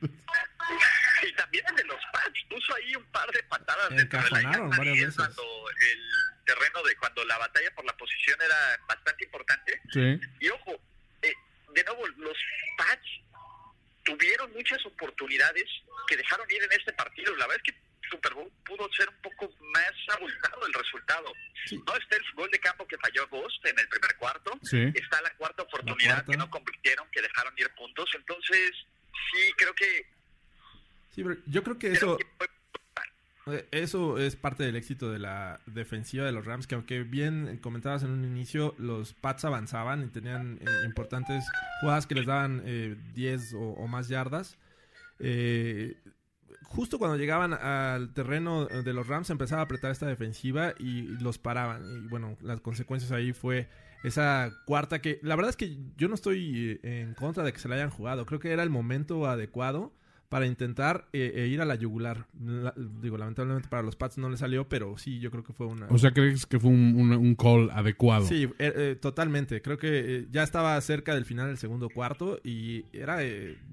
[1.24, 4.04] Y también el de los Pats puso ahí un par de patadas de
[4.76, 5.14] varias veces.
[5.14, 6.21] cuando el
[6.52, 9.80] terreno de cuando la batalla por la posición era bastante importante.
[10.40, 10.80] Y ojo,
[11.22, 11.32] eh,
[11.74, 12.36] de nuevo, los
[12.76, 13.08] Pats
[14.04, 15.64] tuvieron muchas oportunidades
[16.08, 17.34] que dejaron ir en este partido.
[17.36, 21.32] La verdad es que Super Bowl pudo ser un poco más abultado el resultado.
[21.86, 24.58] No está el gol de campo que falló Ghost en el primer cuarto.
[24.62, 28.10] Está la cuarta oportunidad que no convirtieron, que dejaron ir puntos.
[28.14, 28.72] Entonces,
[29.32, 30.06] sí, creo que...
[31.14, 32.18] Sí, yo creo que eso...
[33.72, 38.04] eso es parte del éxito de la defensiva de los Rams, que aunque bien comentabas
[38.04, 41.44] en un inicio, los Pats avanzaban y tenían eh, importantes
[41.80, 42.62] jugadas que les daban
[43.14, 44.58] 10 eh, o, más yardas.
[46.62, 51.38] justo cuando llegaban al terreno de los Rams empezaba a apretar esta defensiva y los
[51.38, 52.04] paraban.
[52.04, 53.68] Y bueno, las consecuencias ahí fue
[54.04, 57.68] esa cuarta que la verdad es que yo no estoy en contra de que se
[57.68, 58.24] la hayan jugado.
[58.24, 59.92] Creo que era el momento adecuado
[60.32, 62.26] para intentar eh, eh, ir a la yugular.
[63.02, 65.88] digo, lamentablemente para los Pats no le salió, pero sí, yo creo que fue una...
[65.90, 68.26] O sea, ¿crees que fue un, call adecuado?
[68.26, 69.60] Sí, eh, totalmente.
[69.60, 73.18] Creo que ya estaba cerca del final del segundo cuarto y era,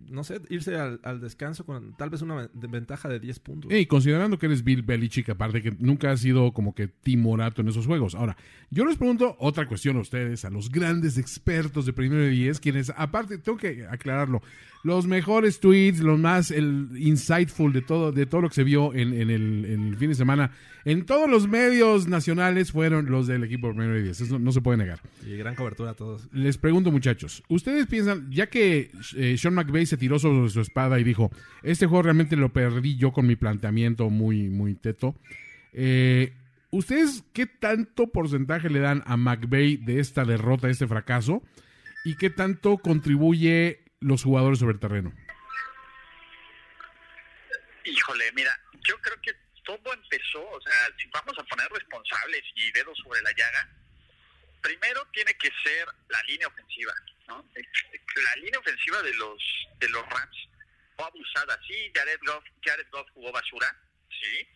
[0.10, 3.72] no sé, irse al, descanso con tal vez una ventaja de 10 puntos.
[3.72, 7.70] Y considerando que eres Bill Belichick, aparte que nunca ha sido como que timorato en
[7.70, 8.16] esos juegos.
[8.16, 8.36] Ahora,
[8.70, 12.60] yo les pregunto otra cuestión a ustedes, a los grandes expertos de primero de 10,
[12.60, 14.42] quienes, aparte, tengo que aclararlo,
[14.84, 18.94] los mejores tweets, los más el insightful de todo, de todo lo que se vio
[18.94, 20.52] en, el, fin de semana
[20.86, 24.22] en todos los medios nacionales fueron los del equipo primero de 10.
[24.22, 25.02] Eso no, se puede negar.
[25.26, 26.28] Y gran cobertura a todos.
[26.34, 31.00] Les pregunto, muchachos, ¿ustedes piensan, ya que eh, Sean McVay se tiró sobre su espada
[31.00, 31.32] y dijo,
[31.64, 35.16] este juego realmente lo perdí yo con mi planteamiento muy, muy teto,
[35.74, 36.34] eh,
[36.72, 41.44] ¿ustedes qué tanto porcentaje le dan a McVay de esta derrota, de este fracaso?
[42.06, 45.12] ¿Y qué tanto contribuye los jugadores sobre el terreno?
[47.90, 52.72] Híjole, mira, yo creo que todo empezó, o sea, si vamos a poner responsables y
[52.72, 53.70] dedos sobre la llaga,
[54.62, 56.94] primero tiene que ser la línea ofensiva,
[57.28, 57.46] ¿no?
[58.24, 59.42] La línea ofensiva de los
[59.80, 60.38] de los Rams
[60.96, 63.76] fue abusada, sí, Jared Goff, Jared Goff jugó basura,
[64.10, 64.48] sí,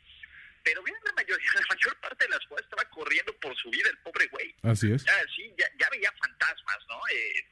[0.64, 3.90] pero bien la mayoría, la mayor parte de las jugadas estaba corriendo por su vida
[3.90, 4.56] el pobre güey.
[4.64, 5.04] Así es.
[5.04, 7.00] Ya, sí, ya, ya veía fantasmas, ¿no?
[7.12, 7.46] Eh,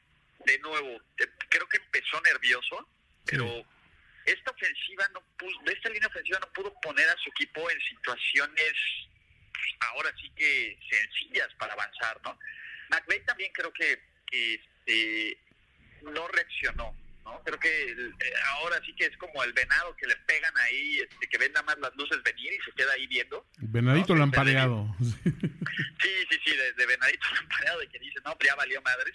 [0.45, 2.87] de nuevo, eh, creo que empezó nervioso,
[3.25, 3.65] pero
[4.25, 8.73] esta ofensiva no pudo, esta línea ofensiva no pudo poner a su equipo en situaciones
[9.51, 12.37] pues, ahora sí que sencillas para avanzar, ¿no?
[12.89, 13.99] McVeigh también creo que,
[14.31, 15.37] este,
[16.03, 17.41] no reaccionó, ¿no?
[17.43, 21.27] Creo que eh, ahora sí que es como el venado que le pegan ahí, este,
[21.27, 23.45] que ven nada más las luces venir y se queda ahí viendo.
[23.57, 24.95] Venadito lampareado.
[26.01, 29.13] Sí, sí, sí, de, venadito lampareado, de que dice, no, ya valió madres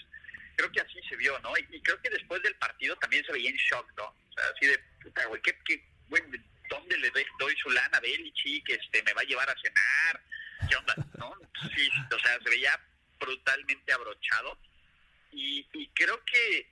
[0.57, 1.53] creo que así se vio, ¿no?
[1.57, 4.05] Y, creo que después del partido también se veía en shock, ¿no?
[4.05, 5.85] O sea, así de, puta, güey, ¿qué, qué,
[6.71, 10.23] ¿dónde le doy, su lana a que Este, ¿Me va a llevar a cenar?
[10.69, 10.95] ¿Qué onda?
[11.19, 11.35] ¿No?
[11.75, 12.81] Sí, o sea, se veía
[13.21, 14.59] brutalmente abrochado.
[15.33, 16.71] Y, y creo que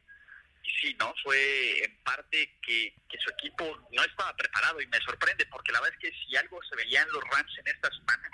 [0.81, 1.14] sí, ¿no?
[1.23, 5.81] Fue en parte que, que su equipo no estaba preparado y me sorprende porque la
[5.81, 8.31] verdad es que si algo se veía en los Rams en esta semana,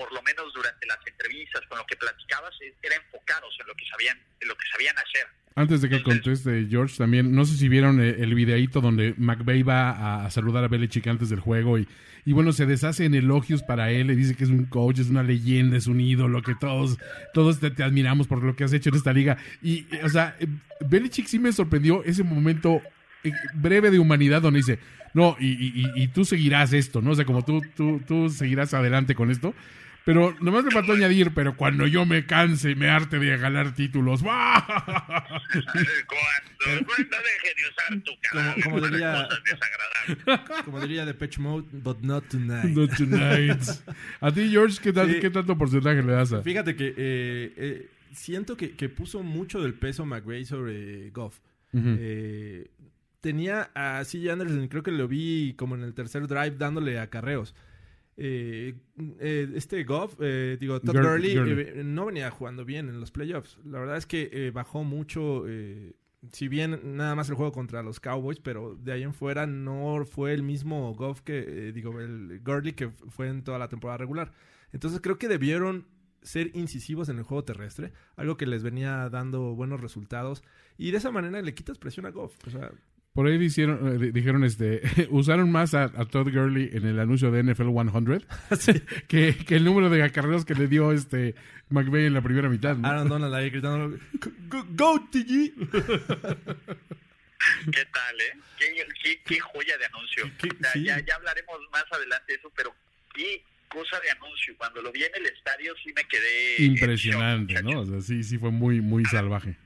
[0.00, 3.84] por lo menos durante las entrevistas, con lo que platicabas, era enfocados en lo que
[3.84, 5.26] sabían, en lo que sabían hacer.
[5.54, 9.62] Antes de que conteste George, también, no sé si vieron eh, el videíto donde McVeigh
[9.62, 11.86] va a saludar a Belichick antes del juego y,
[12.24, 15.10] y bueno, se deshace en elogios para él, le dice que es un coach, es
[15.10, 16.96] una leyenda, es un ídolo, que todos,
[17.34, 19.36] todos te, te admiramos por lo que has hecho en esta liga.
[19.60, 20.46] Y, o sea, eh,
[20.80, 22.80] Belichick sí me sorprendió ese momento
[23.22, 24.78] eh, breve de humanidad donde dice,
[25.12, 27.10] no, y, y, y, tú seguirás esto, ¿no?
[27.10, 29.54] O sea, como tú, tú, tú seguirás adelante con esto.
[30.04, 33.74] Pero nomás le faltó añadir, pero cuando yo me canse y me arte de ganar
[33.74, 34.22] títulos.
[34.22, 34.40] cuando,
[36.86, 38.54] cuando deje de usar tu cara.
[38.54, 39.28] Como, como diría,
[40.64, 42.64] como diría Depeche Mode, but not tonight.
[42.64, 43.62] Not tonight.
[44.20, 45.20] A ti, George, ¿qué, tal, Sí.
[45.20, 46.42] ¿qué tanto porcentaje le das a?
[46.42, 51.38] Fíjate que eh, eh, siento que, que puso mucho del peso McVay sobre Goff.
[51.72, 52.68] Eh,
[53.20, 57.54] tenía a CJ Anderson, creo que lo vi como en el tercer drive dándole acarreos.
[58.22, 58.74] Eh,
[59.18, 61.34] eh, este Goff, eh, digo, Todd Gur- Gurley,
[61.78, 63.58] eh, no venía jugando bien en los playoffs.
[63.64, 65.94] La verdad es que eh, bajó mucho, eh,
[66.30, 70.04] si bien nada más el juego contra los Cowboys, pero de ahí en fuera no
[70.04, 74.32] fue el mismo Goff que, digo, el Gurley que fue en toda la temporada regular.
[74.72, 75.86] Entonces creo que debieron
[76.22, 80.42] ser incisivos en el juego terrestre, algo que les venía dando buenos resultados.
[80.76, 82.36] Y de esa manera le quitas presión a Goff.
[82.46, 82.70] O sea,
[83.12, 86.98] Por ahí dijeron, eh, di- dijeron este, usaron más a, a Todd Gurley en el
[87.00, 87.70] anuncio de NFL
[88.56, 91.34] 100 que, que el número de acarreos que le dio este
[91.70, 92.76] McVeigh en la primera mitad.
[92.76, 92.86] ¿no?
[92.86, 93.98] Aaron Donald ahí gritando,
[94.48, 95.52] "Go, go, TG!
[97.72, 98.38] ¿Qué tal, eh?
[98.58, 98.66] Qué,
[99.02, 100.30] qué- qué joya de anuncio.
[100.38, 100.84] ¿Qué- O sea, sí.
[100.84, 102.74] ya, ya hablaremos más adelante de eso, pero
[103.14, 104.54] qué cosa de anuncio.
[104.58, 106.62] Cuando lo vi en el estadio sí me quedé...
[106.64, 107.80] Impresionante, shock, ¿no?
[107.80, 109.56] O sea, sí, sí fue muy, muy salvaje.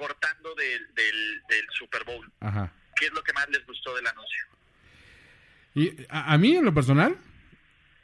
[0.00, 2.30] Cortando del, del, del Super Bowl.
[2.40, 2.72] Ajá.
[2.96, 4.44] ¿Qué es lo que más les gustó del anuncio?
[5.74, 7.16] Y a, a mí, en lo personal,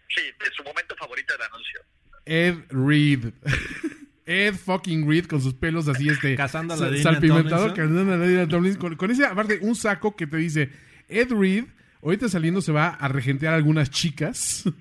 [0.08, 1.80] Sí, de su momento favorito del anuncio.
[2.24, 3.32] Ed Reed.
[4.26, 6.36] Ed fucking Reed con sus pelos así, este.
[6.36, 8.80] Cazando a la Salpimentado, cazando a la Tomlinson.
[8.80, 10.70] Con, con ese, aparte, un saco que te dice:
[11.08, 11.64] Ed Reed,
[12.02, 14.64] ahorita saliendo se va a regentear a algunas chicas.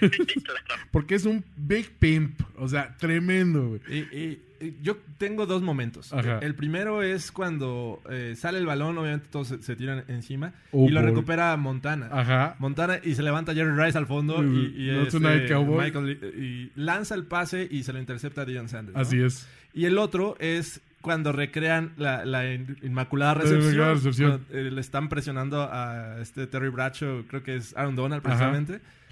[0.00, 0.08] Sí,
[0.42, 0.82] claro.
[0.92, 2.40] Porque es un big pimp.
[2.56, 3.80] O sea, tremendo, güey.
[3.88, 4.42] Y- y
[4.82, 6.12] yo tengo dos momentos.
[6.12, 6.38] Ajá.
[6.40, 10.86] El primero es cuando eh, sale el balón, obviamente todos se, se tiran encima Oh,
[10.86, 11.10] y lo boy.
[11.10, 12.08] recupera Montana.
[12.12, 12.56] Ajá.
[12.58, 15.84] Montana y se levanta Jerry Rice al fondo y, y, tonight, cowboy.
[15.86, 18.94] Michael- y lanza el pase y se lo intercepta a Deion Sanders.
[18.96, 19.00] ¿no?
[19.02, 19.48] Así es.
[19.74, 23.62] Y el otro es cuando recrean la, la in- inmaculada La recepción.
[23.74, 24.30] inmaculada recepción.
[24.48, 28.36] Cuando, eh, le están presionando a este Terry Bradshaw, creo que es Aaron Donald Ajá.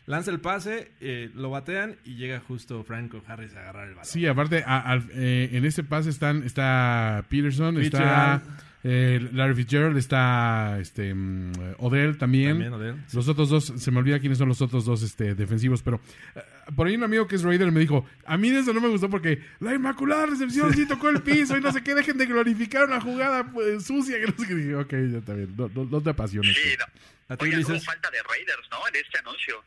[0.06, 4.06] Lanza el pase, eh, lo batean y llega justo Franco Harris a agarrar el balón.
[4.06, 8.40] Sí, aparte, a- eh, en ese pase están, está Peterson, está
[8.84, 12.50] eh, Larry Fitzgerald, está este, mm, Odell también.
[12.50, 12.96] También, Odell.
[13.12, 16.00] Los otros dos, se me olvida quiénes son los otros dos este, defensivos, pero
[16.36, 16.40] eh,
[16.74, 18.88] por ahí un amigo que es Raider me dijo, a mí de eso no me
[18.88, 22.26] gustó porque la inmaculada recepción sí tocó el piso y no sé qué, dejen de
[22.26, 24.16] glorificar una jugada pues, sucia.
[24.20, 24.54] Que no sé qué.
[24.54, 26.56] Dije, ok, ya está bien, no, no- no te apasiones.
[26.56, 26.84] Sí, no.
[27.28, 28.78] A ti Oigan, hubo dices, falta de Raiders, ¿no?
[28.88, 29.64] En este anuncio.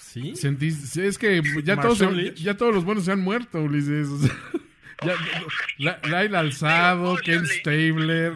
[0.00, 0.32] ¿sí?
[0.36, 4.08] Sentís- es que ya todos, se- ya todos los buenos se han muerto, Ulises.
[4.08, 4.30] o sea,
[5.06, 5.14] ya,
[5.78, 8.34] la, Lyle Alzado, Pero, Ken Stabler.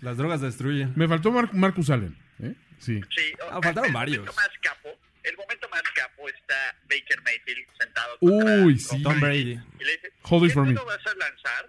[0.00, 0.92] Las drogas destruyen.
[0.96, 2.16] Me faltó Mar- Marcus Allen.
[2.42, 2.54] ¿eh?
[2.78, 3.00] Sí.
[3.10, 4.24] Sí, Ah, faltaron varios.
[4.26, 4.88] Más capo,
[5.24, 9.02] el momento más capo está Baker Mayfield sentado Uy, sí.
[9.02, 9.58] Tom Brady.
[9.80, 10.72] Y le dice, Hold it ¿qué for me.
[10.74, 11.68] vas a lanzar?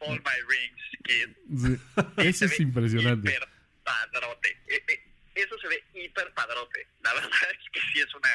[0.00, 1.28] All my rings, kid.
[1.58, 2.28] sí.
[2.28, 3.30] Eso se es ve impresionante.
[3.32, 3.48] Hiper
[3.84, 4.50] padrote.
[4.68, 5.00] Eh, eh,
[5.34, 6.86] eso se ve hiper padrote.
[7.02, 8.30] La verdad es que sí es una...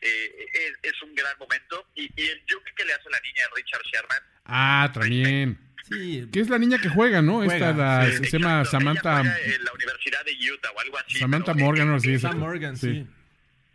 [0.00, 0.46] eh,
[0.82, 1.86] es, es un gran momento.
[1.94, 4.18] Y, y el juke que le hace la niña a Richard Sherman.
[4.46, 5.58] Ah, también.
[5.88, 7.36] Sí, Que es la niña que juega, ¿no?
[7.44, 8.24] Juega, Esta, la, sí.
[8.24, 9.20] se llama Samantha.
[9.20, 11.18] ella juega en la Universidad de Utah o algo así.
[11.18, 12.36] Samantha Morgan, o sí, eh, exacto.
[12.36, 12.92] Sam Morgan, Sí.
[12.94, 13.06] sí.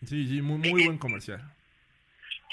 [0.08, 1.42] Sí, sí, muy, muy buen comercial.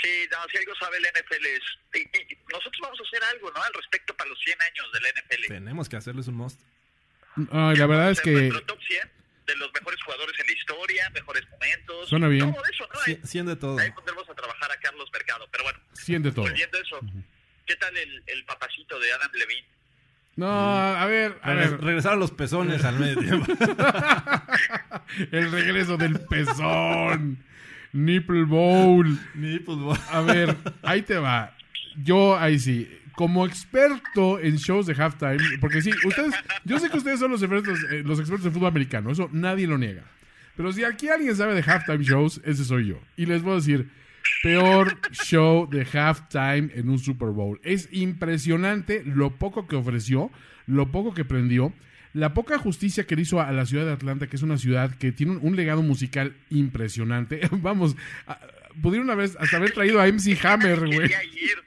[0.02, 1.60] Sí, no, si algo sabe el NFL es...
[1.94, 3.62] y- y nosotros vamos a hacer algo, ¿no?
[3.62, 5.46] Al respecto para los 100 años del NFL.
[5.48, 6.60] Tenemos que hacerles un must.
[7.52, 9.10] Ay, la verdad es De que top 100
[9.46, 12.08] de los mejores jugadores en la historia, mejores momentos.
[12.08, 12.52] Suena bien.
[12.52, 13.00] Todo eso, ¿no?
[13.00, 13.78] Sí, Ahí, Siendo todo.
[13.78, 15.48] ahí pondremos a trabajar a Carlos Mercado.
[15.52, 16.44] Pero bueno, siente todo.
[16.46, 17.00] volviendo a eso,
[17.66, 19.66] ¿qué tal el, el papacito de Adam Levine?
[20.36, 21.80] No, a ver, a Regres- ver.
[21.84, 23.52] Regresaron los pezones al medio tiempo.
[25.30, 27.38] El regreso del pezón.
[27.92, 29.18] Nipple Bowl.
[29.34, 29.98] Ni fútbol.
[30.10, 31.54] A ver, ahí te va.
[32.02, 32.88] Yo ahí sí.
[33.14, 36.32] Como experto en shows de halftime, porque sí, ustedes,
[36.64, 39.66] yo sé que ustedes son los expertos, eh, los expertos de fútbol americano, eso nadie
[39.66, 40.02] lo niega.
[40.56, 42.98] Pero si aquí alguien sabe de halftime shows, ese soy yo.
[43.18, 43.90] Y les voy a decir,
[44.42, 47.60] peor show de halftime en un Super Bowl.
[47.62, 50.30] Es impresionante lo poco que ofreció,
[50.66, 51.72] lo poco que prendió,
[52.14, 54.94] la poca justicia que le hizo a la ciudad de Atlanta, que es una ciudad
[54.96, 57.40] que tiene un, un legado musical impresionante.
[57.52, 58.38] Vamos, a-
[58.80, 61.00] pudieron haber, hasta haber traído a MC Hammer, güey.
[61.08, 61.58] quería ir.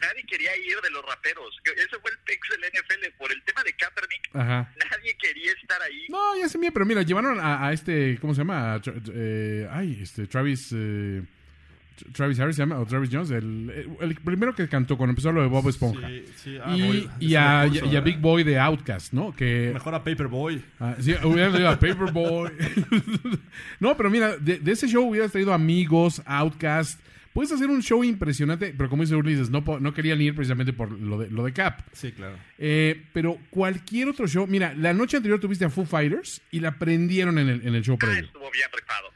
[0.00, 1.60] Nadie quería ir de los raperos.
[1.76, 3.18] Ese fue el pex del NFL.
[3.18, 4.72] Por el tema de Kaepernick, Ajá.
[4.90, 6.06] nadie quería estar ahí.
[6.08, 8.74] No, ya sé bien, pero mira, llevaron a, a este, ¿cómo se llama?
[8.74, 8.80] A
[9.12, 11.22] eh, ay, este, Travis, eh,
[12.12, 15.42] Travis Harris se llama, o Travis Jones, el, el primero que cantó cuando empezó lo
[15.42, 16.08] de Bob Esponja.
[16.08, 16.58] Sí, sí.
[16.64, 18.00] Ah, y, voy- y a, y a ¿eh?
[18.02, 19.32] Big Boy de Outcast, ¿no?
[19.34, 20.62] Que Mejor a Paperboy.
[20.78, 22.50] Ah, sí, hubieran traído a Paperboy.
[23.80, 27.00] no, pero mira, de, de ese show hubieras traído amigos, Outcast.
[27.32, 30.90] Puedes hacer un show impresionante, pero como dice Ulises, no, no querían ir precisamente por
[30.90, 31.82] lo de, lo de Cap.
[31.92, 32.36] Sí, claro.
[32.58, 36.72] Eh, pero cualquier otro show, mira, la noche anterior tuviste a Foo Fighters y la
[36.76, 38.24] prendieron en el, en el show Ah, previo.
[38.24, 39.10] estuvo bien rifado.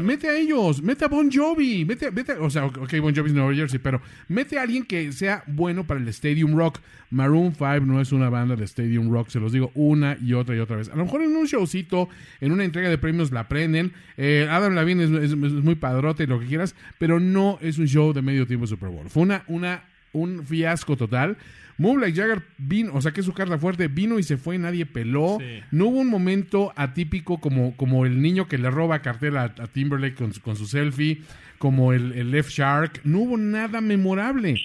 [0.00, 3.34] Mete a ellos, mete a Bon Jovi, mete, mete, o sea, ok, Bon Jovi es
[3.34, 6.78] Nueva Jersey, pero mete a alguien que sea bueno para el Stadium Rock.
[7.10, 10.56] Maroon 5 no es una banda de Stadium Rock, se los digo una y otra
[10.56, 10.88] y otra vez.
[10.88, 12.08] A lo mejor en un showcito,
[12.40, 13.92] en una entrega de premios la prenden.
[14.16, 17.78] Eh, Adam Levine es, es- es muy padrote y lo que quieras, pero no es
[17.78, 19.08] un show de medio tiempo de Super Bowl.
[19.10, 21.36] Fue una, una, un fiasco total.
[21.76, 24.86] Move Like Jagger vino, o sea, que su carta fuerte, vino y se fue, nadie
[24.86, 25.38] peló.
[25.40, 25.60] Sí.
[25.72, 29.66] No hubo un momento atípico como, como el niño que le roba cartera a, a
[29.66, 31.22] Timberlake con, su- con su selfie,
[31.58, 33.00] como el, el Left Shark.
[33.04, 34.60] No hubo nada memorable.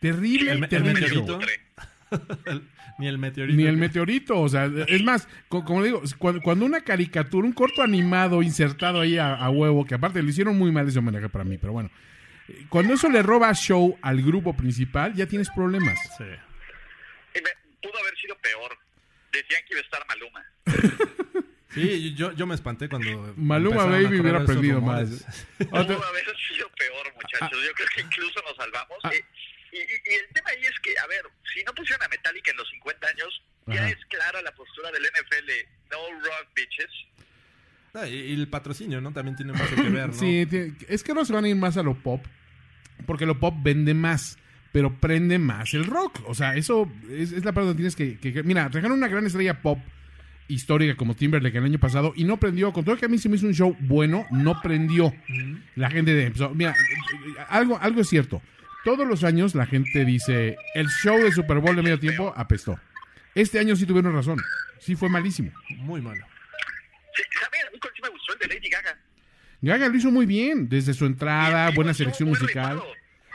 [0.00, 1.06] Terrible, El terrible.
[2.46, 2.62] El-
[2.98, 3.56] ni el meteorito.
[3.58, 7.52] Ni el meteorito, o sea, es más, co- como digo, cuando, cuando una caricatura, un
[7.52, 11.28] corto animado insertado ahí a, a huevo, que aparte le hicieron muy mal ese homenaje
[11.28, 11.90] para mí, pero bueno,
[12.68, 15.98] cuando eso le roba show al grupo principal, ya tienes problemas.
[16.16, 16.24] Sí.
[16.24, 17.50] Me-
[17.82, 18.78] pudo haber sido peor.
[19.32, 20.44] Decían que iba a estar Maluma.
[21.74, 23.34] Sí, yo, yo me espanté cuando.
[23.36, 25.26] Maluma Baby hubiera aprendido rumores.
[25.26, 25.46] más.
[25.68, 27.58] Pudo haber sido peor, muchachos.
[27.66, 28.96] Yo creo que incluso nos salvamos.
[29.02, 29.10] Ah.
[29.12, 29.22] Eh,
[29.72, 31.20] y, y- y el tema ahí es que, a ver,
[31.52, 33.88] si no pusieron a Metallica en los 50 años, ya Ajá.
[33.90, 35.50] es clara la postura del NFL.
[35.90, 36.90] No rock, bitches.
[37.92, 39.12] Ah, y, y el patrocinio, ¿no?
[39.12, 40.12] También tiene mucho que ver, ¿no?
[40.14, 40.48] Sí,
[40.88, 42.24] es que ahora se van a ir más a lo pop,
[43.06, 44.38] porque lo pop vende más,
[44.72, 46.20] pero prende más el rock.
[46.26, 49.62] O sea, eso es, es la parte donde tienes que, Mira, trajeron una gran estrella
[49.62, 49.78] pop
[50.48, 52.72] histórica como Timberlake el año pasado y no prendió.
[52.72, 55.12] Con todo que a mí se me hizo un show bueno, no prendió.
[55.74, 56.74] La gente de, empezó- mira,
[57.48, 58.42] algo, algo es cierto.
[58.84, 62.78] Todos los años la gente dice, el show de Super Bowl de medio tiempo apestó.
[63.34, 64.38] Este año sí tuvieron razón.
[64.78, 65.50] Sí fue malísimo.
[65.78, 66.24] Muy malo.
[67.16, 67.60] Sí, ¿saben?
[67.66, 68.96] A mí sí me gustó el de Lady Gaga.
[69.62, 72.80] Gaga lo hizo muy bien, desde su entrada, buena selección musical.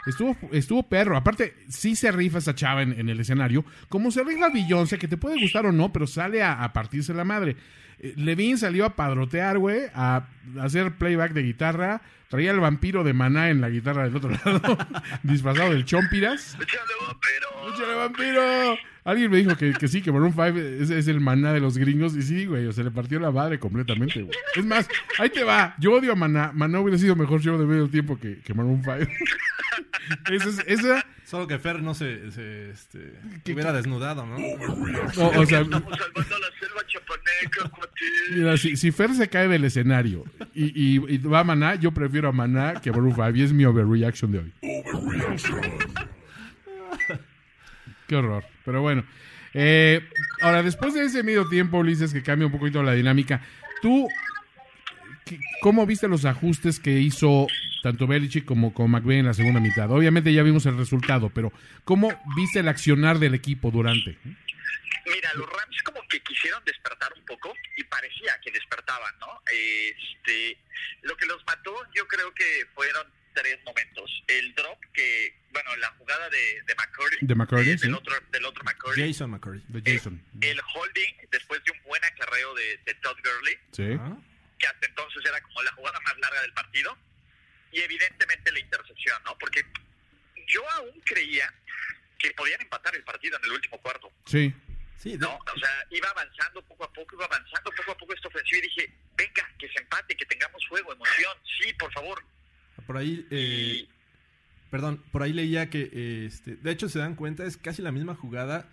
[0.06, 1.16] Estuvo, estuvo perro.
[1.16, 3.64] Aparte, sí se rifa esa chava en, en el escenario.
[3.88, 7.14] Como se rifa Beyoncé, que te puede gustar o no, pero sale a, a partirse
[7.14, 7.56] la madre.
[8.00, 10.26] Eh, Levine salió a padrotear, güey, a
[10.60, 12.00] hacer playback de guitarra.
[12.28, 14.78] Traía el vampiro de maná en la guitarra del otro lado,
[15.22, 16.54] disfrazado del Chompiras.
[16.54, 17.74] Échale, vampiro.
[17.74, 18.78] ¡Échale, vampiro!
[19.04, 21.76] Alguien me dijo que, que sí, que Maroon 5 es, es el maná de los
[21.76, 22.16] gringos.
[22.16, 24.34] Y sí, güey, se le partió la madre completamente, güey.
[24.56, 25.74] Es más, ahí te va.
[25.78, 26.52] Yo odio a Maná.
[26.54, 28.92] Maná hubiera sido mejor show de medio tiempo que, que Maroon 5.
[30.32, 34.36] esa, es- esa Solo que Fer no se, se este, ¿Qué- hubiera desnudado, ¿no?
[34.36, 37.70] o, o sea, Estamos salvando a la selva chapaneca,
[38.34, 40.64] mira, si, si Fer se cae del escenario y,
[40.96, 43.30] y- y va a Maná, yo prefiero a Maná que a Maroon 5.
[43.34, 44.52] Y es mi overreaction de hoy.
[48.06, 48.44] Qué horror.
[48.64, 49.04] Pero bueno.
[49.54, 50.00] Eh,
[50.40, 53.42] ahora, después de ese medio tiempo, Ulises, que cambia un poquito la dinámica,
[53.82, 54.08] ¿tú
[55.60, 57.46] cómo viste los ajustes que hizo
[57.82, 59.90] tanto Belichick como, como McVay en la segunda mitad?
[59.90, 61.52] Obviamente ya vimos el resultado, pero
[61.84, 64.16] ¿cómo viste el accionar del equipo durante?
[65.34, 69.42] Mira, los Rams como que quisieron despertar un poco y parecía que despertaban, ¿no?
[69.52, 70.58] Este,
[71.02, 74.22] lo que los mató yo creo que fueron tres momentos.
[74.26, 77.16] El drop que, bueno, la jugada de, de McCurdy.
[77.22, 77.86] De McCurdy, eh, sí.
[77.86, 79.08] del, otro, del otro McCurdy.
[79.08, 79.62] Jason McCurry.
[79.68, 80.22] De Eh, Jason.
[80.42, 83.98] El holding después de un buen acarreo de, de Todd Gurley, Sí.
[84.58, 86.96] Que hasta entonces era como la jugada más larga del partido.
[87.72, 89.36] Y evidentemente la intercepción, ¿no?
[89.38, 89.64] Porque
[90.46, 91.52] yo aún creía
[92.18, 94.12] que podían empatar el partido en el último cuarto.
[94.26, 94.54] Sí.
[95.02, 98.28] Sí, No, o sea, iba avanzando poco a poco, iba avanzando poco a poco esta
[98.28, 102.22] ofensiva y dije, venga, que se empate, que tengamos juego, emoción, sí, por favor.
[102.86, 103.36] por ahí, eh,
[103.84, 103.88] Y
[104.70, 107.90] perdón, por ahí leía que, eh, este, de hecho se dan cuenta, es casi la
[107.90, 108.68] misma jugada.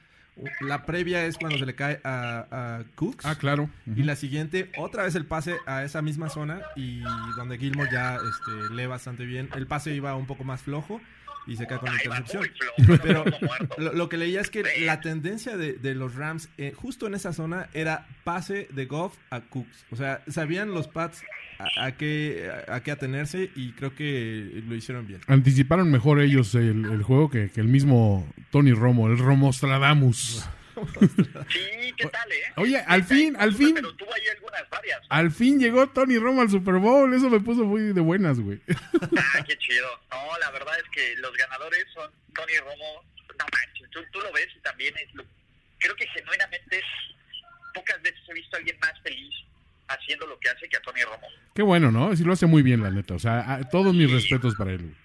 [0.62, 3.26] La previa es cuando se le cae a, a Cooks.
[3.26, 3.70] Ah, claro.
[3.86, 7.02] Y la siguiente, otra vez el pase a esa misma zona y
[7.36, 9.50] donde Gilmore ya este, lee bastante bien.
[9.56, 11.02] El pase iba un poco más flojo
[11.50, 12.44] y se cae con la intercepción.
[13.04, 13.26] Pero
[13.78, 14.86] lo, lo que leía es que Sí.
[14.86, 19.16] la tendencia de, de los Rams, eh, justo en esa zona, era pase de Goff
[19.32, 19.86] a Cooks.
[19.92, 21.24] O sea, sabían los Pats
[21.60, 25.20] a, a qué, a, a qué atenerse y creo que lo hicieron bien.
[25.28, 30.48] Anticiparon mejor ellos el, el juego que, que el mismo Tony Romo, el Romostradamus.
[31.50, 32.44] Sí, ¿qué tal, eh?
[32.58, 35.02] Oye, al fin, al fin, Pero tuvo ahí algunas varias.
[35.10, 37.14] al fin llegó Tony Romo al Super Bowl.
[37.14, 38.60] Eso me puso muy de buenas, güey.
[39.18, 39.88] Ah, qué chido.
[40.12, 43.04] No, la verdad es que los ganadores son Tony Romo.
[43.40, 45.24] No manches, tú, tú lo ves y también es lo-
[45.80, 46.82] creo que genuinamente
[47.74, 49.34] pocas veces he visto a alguien más feliz
[49.88, 51.28] haciendo lo que hace que a Tony Romo.
[51.56, 52.16] Qué bueno, ¿no?
[52.16, 53.14] Sí lo hace muy bien, la neta.
[53.16, 54.82] O sea, a- todos mis respetos para él.
[54.82, 54.96] güey.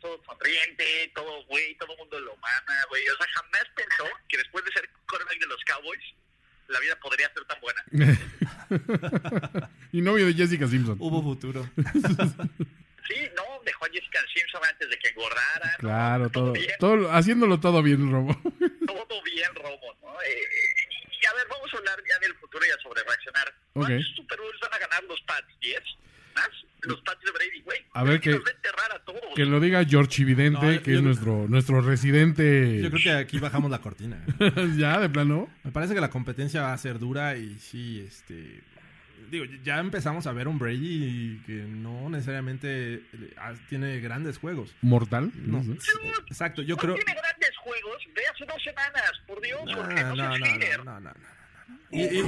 [0.00, 3.02] Todo sonriente, todo güey, todo el mundo lo mama, güey.
[3.08, 6.14] O sea, jamás pensó que después de ser quarterback de los Cowboys,
[6.68, 7.84] la vida podría ser tan buena.
[9.92, 10.96] y novio de Jessica Simpson.
[11.00, 11.68] Hubo futuro.
[13.06, 15.72] Sí, no, dejó a Jessica Simpson antes de que engordara.
[15.72, 15.78] ¿no?
[15.78, 18.32] Claro, todo, todo, haciéndolo todo bien, Romo.
[18.86, 20.22] todo bien, Romo, ¿no?
[20.22, 20.42] Eh,
[21.22, 23.54] y a ver, vamos a hablar ya del futuro y a sobre reaccionar.
[23.74, 25.48] ¿Cuántos Super Bowls van a ganar los Pats?
[25.60, 25.82] ¿10?
[26.34, 26.48] ¿Más?
[26.86, 27.78] Los Pats de Brady, güey.
[27.92, 28.40] A ver, que
[29.34, 32.80] que- lo diga George Evidente, No, yo- que es nuestro, nuestro residente.
[32.82, 34.24] Yo creo que aquí bajamos la cortina.
[34.76, 35.48] ya, de plano.
[35.64, 38.60] Me parece que la competencia va a ser dura y sí, este...
[39.30, 43.00] Digo, ya empezamos a ver un Brady que no necesariamente eh,
[43.38, 44.74] ah, tiene grandes juegos.
[44.82, 45.32] Mortal.
[45.34, 45.88] No, No sé.
[46.28, 46.94] exacto, yo no creo...
[46.94, 47.96] tiene grandes juegos.
[48.14, 50.84] Ve hace dos semanas, por Dios, No, no, no, seas no, hater.
[50.84, 51.34] no, no, no, no.
[51.90, 52.20] Y, y-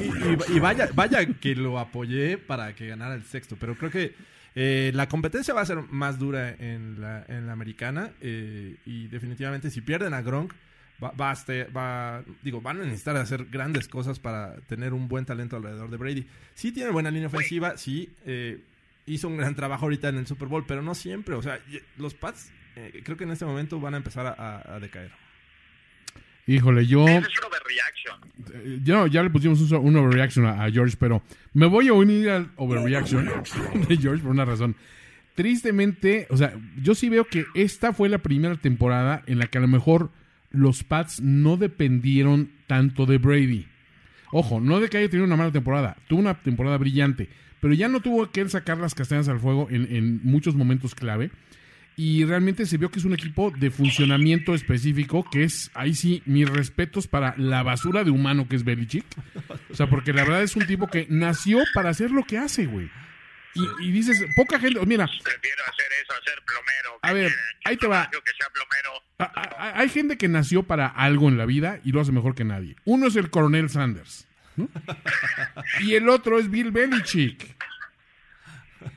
[0.53, 4.15] y- y vaya, vaya que lo apoyé para que ganara el sexto, pero creo que
[4.59, 9.07] eh, la competencia va a ser más dura en la, en la americana eh, y
[9.09, 10.55] definitivamente si pierden a Gronk
[11.03, 15.57] va, va a digo, van a necesitar hacer grandes cosas para tener un buen talento
[15.57, 16.27] alrededor de Brady.
[16.55, 18.63] Sí tiene buena línea ofensiva, sí eh,
[19.05, 21.35] hizo un gran trabajo ahorita en el Super Bowl, pero no siempre.
[21.35, 21.61] O sea,
[21.99, 25.26] los Pats eh, creo que en este momento van a empezar a decaer.
[26.47, 27.07] Híjole, yo.
[27.09, 28.17] Es un overreaction.
[28.55, 31.23] eh, Ya, ya le pusimos un, un overreaction a, a George, pero
[31.55, 33.29] me voy a unir al overreaction
[33.89, 34.77] de George por una razón.
[35.35, 39.59] Tristemente, o sea, yo sí veo que esta fue la primera temporada en la que
[39.59, 40.11] a lo mejor
[40.51, 43.67] los Pats no dependieron tanto de Brady.
[44.33, 47.29] Ojo, no de que haya tenido una mala temporada, tuvo una temporada brillante,
[47.61, 50.95] pero ya no tuvo que él sacar las castañas al fuego en, en muchos momentos
[50.95, 51.31] clave.
[51.99, 56.23] Y realmente se vio que es un equipo de funcionamiento específico, que es, ahí sí,
[56.27, 59.05] mis respetos para la basura de humano que es Belichick.
[59.71, 62.67] O sea, porque la verdad es un tipo que nació para hacer lo que hace,
[62.67, 62.91] güey.
[63.55, 66.99] Y, y dices, poca gente, mira, Prefiero hacer eso, a ser plomero.
[67.01, 67.33] A ver,
[67.65, 68.11] ahí te va.
[68.13, 69.03] Yo que sea plomero.
[69.19, 69.25] a-
[69.79, 72.45] a- hay gente que nació para algo en la vida y lo hace mejor que
[72.45, 72.77] nadie.
[72.85, 74.69] Uno es el coronel Sanders, ¿no?
[75.81, 77.57] Y el otro es Bill Belichick.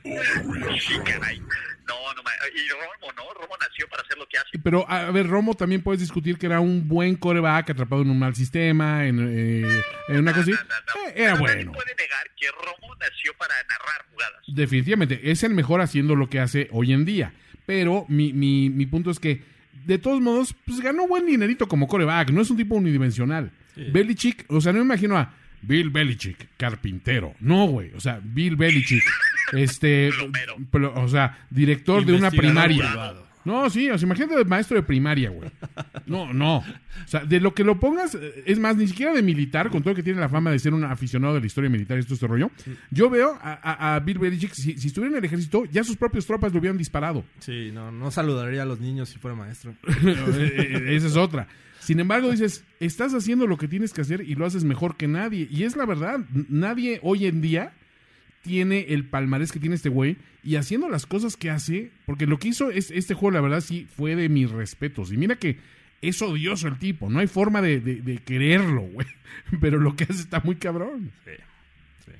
[0.02, 1.40] Sí, caray.
[1.88, 2.22] No, no,
[2.54, 3.34] y Romo, ¿no?
[3.34, 4.58] Romo nació para hacer lo que hace.
[4.62, 8.18] Pero, a ver, Romo, también puedes discutir que era un buen coreback atrapado en un
[8.18, 10.52] mal sistema, en, eh, en una cosa así.
[10.52, 11.08] No, no, no.
[11.08, 11.72] Eh, era Pero nadie bueno.
[11.72, 14.40] puede negar que Romo nació para narrar jugadas.
[14.46, 17.32] Definitivamente, es el mejor haciendo lo que hace hoy en día.
[17.66, 19.42] Pero mi, mi, mi punto es que,
[19.84, 22.30] de todos modos, pues ganó buen dinerito como coreback.
[22.30, 23.50] No es un tipo unidimensional.
[23.76, 27.34] Belichick, o sea, no me imagino a Bill Belichick, carpintero.
[27.40, 27.92] No, güey.
[27.94, 29.04] O sea, Bill Belichick,
[29.52, 30.10] este,
[30.70, 32.88] plo- o sea, director de una primaria.
[32.88, 33.30] privado.
[33.42, 35.50] No, sí, o sea, imagínate de maestro de primaria, güey.
[36.04, 36.58] No, no.
[36.58, 36.64] O
[37.06, 40.02] sea, de lo que lo pongas, es más, ni siquiera de militar, con todo que
[40.02, 42.50] tiene la fama de ser un aficionado de la historia militar y todo este rollo.
[42.90, 45.96] Yo veo a, a- a Bill Belichick, si, si estuviera en el ejército, ya sus
[45.96, 47.24] propios tropas lo hubieran disparado.
[47.38, 49.74] Sí, no, no saludaría a los niños si fuera maestro.
[50.04, 51.48] Eh, Esa es otra.
[51.90, 55.08] Sin embargo, dices, estás haciendo lo que tienes que hacer y lo haces mejor que
[55.08, 55.48] nadie.
[55.50, 57.72] Y es la verdad, nadie hoy en día
[58.42, 62.38] tiene el palmarés que tiene este güey y haciendo las cosas que hace, porque lo
[62.38, 65.10] que hizo es, este juego, la verdad, sí fue de mis respetos.
[65.10, 65.58] Y mira que
[66.00, 69.08] es odioso el tipo, no hay forma de, de- de quererlo, güey.
[69.60, 71.10] Pero lo que hace está muy cabrón.
[71.26, 72.12] No,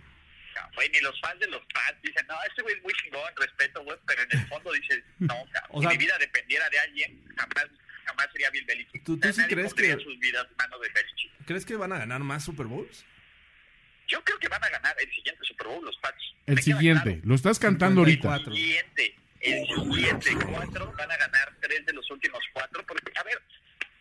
[0.75, 3.85] güey, ni los fans de los Pats dicen, no, este güey es muy chingón, respeto,
[3.85, 5.35] güey, pero en el fondo dices, no,
[5.71, 7.67] O si sea- mi vida dependiera de alguien, jamás,
[8.07, 9.05] jamás sería Bill Belichick.
[9.05, 11.33] ¿Tú- tú O sea, sí crees que- sus vidas en manos de Belichick.
[11.47, 13.05] ¿Crees que van a ganar más Super Bowls?
[14.09, 16.23] Yo creo que van a ganar el siguiente Super Bowl los Pats.
[16.47, 17.21] El Me siguiente, claro.
[17.25, 18.39] lo estás cantando ahorita.
[18.39, 18.53] 54.
[18.53, 23.23] El siguiente, el siguiente cuatro van a ganar tres de los últimos cuatro, porque, a
[23.23, 23.41] ver,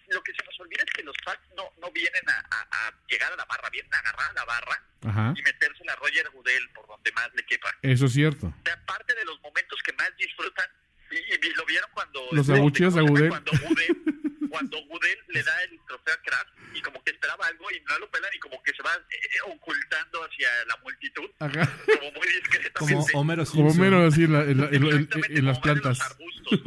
[0.08, 2.94] lo que se nos olvida es que los Pats no, no vienen a, a- a
[3.08, 6.28] llegar a la barra, vienen a agarrar a la barra Ajá, y meterse a Roger
[6.32, 7.70] Goodell por donde más le quepa.
[7.84, 8.48] eso es cierto.
[8.48, 10.66] O sea, parte de los momentos que más disfrutan,
[11.12, 12.28] y, y lo vieron cuando...
[12.32, 13.12] Los este, abucheos ¿cómo se a?
[13.12, 13.30] Goodell.
[13.30, 17.70] Cuando Goodell, cuando Goodell le da el trofeo a Kraft y como que esperaba algo
[17.72, 21.78] y no lo pelan y como que se va eh, ocultando hacia la multitud, Ajá.
[21.86, 23.12] como muy Como discretamente.
[23.18, 23.82] Homero Como Simpson.
[23.82, 26.02] mero así en, la- en la- en- en- las como de los plantas.
[26.02, 26.60] arbustos.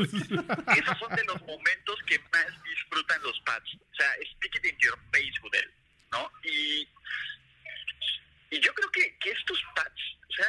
[0.78, 3.74] Esos son de los momentos que más disfrutan los Pats.
[3.74, 5.70] O sea, speak it in your face, Goodell,
[6.12, 6.30] ¿no?
[6.44, 6.86] Y,
[8.50, 10.46] y yo creo que, que estos Pats, o sea,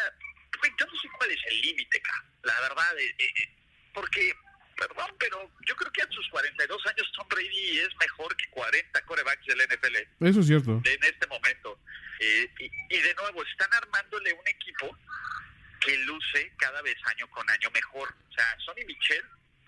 [0.80, 2.02] yo no sé cuál es el límite,
[2.44, 3.50] la verdad, eh, eh,
[3.94, 4.34] porque,
[4.78, 9.02] perdón, pero yo creo que a sus 42 años Tom Brady es mejor que 40
[9.06, 9.96] corebacks del NFL.
[10.28, 10.82] Eso es cierto.
[10.84, 11.80] En este momento.
[12.20, 14.98] Eh, y, y de nuevo, están armándole un equipo
[15.82, 18.14] que luce cada vez año con año mejor.
[18.30, 19.24] O sea, Sonny Michel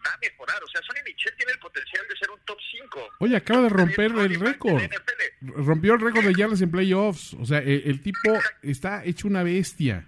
[0.05, 0.63] va a mejorar.
[0.63, 3.09] O sea, Sonny Michel tiene el potencial de ser un top 5.
[3.19, 4.81] Oye, acaba de romper el récord.
[5.41, 7.33] Rompió el récord de yardas en playoffs.
[7.35, 8.33] O sea, el, el tipo
[8.63, 10.05] está hecho una bestia.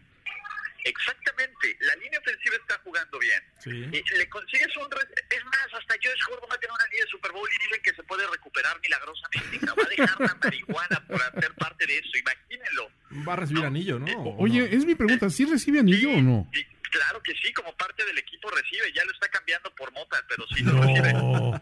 [0.83, 3.43] Exactamente, la línea ofensiva está jugando bien.
[3.59, 3.69] Sí.
[3.69, 4.87] Y le consigues un...
[5.29, 7.81] Es más, hasta Josh Gordon va a tener una línea de Super Bowl y dicen
[7.83, 9.65] que se puede recuperar milagrosamente.
[9.67, 12.89] Va a dejar la marihuana por hacer parte de eso, imagínenlo.
[13.27, 14.07] Va a recibir anillo, ¿no?
[14.07, 14.65] Eh, ¿O oye, no?
[14.65, 16.49] es mi pregunta, ¿sí recibe anillo o no?
[16.89, 20.47] Claro que sí, como parte del equipo recibe, ya lo está cambiando por mota, pero
[20.55, 21.13] sí lo recibe.
[21.13, 21.61] No.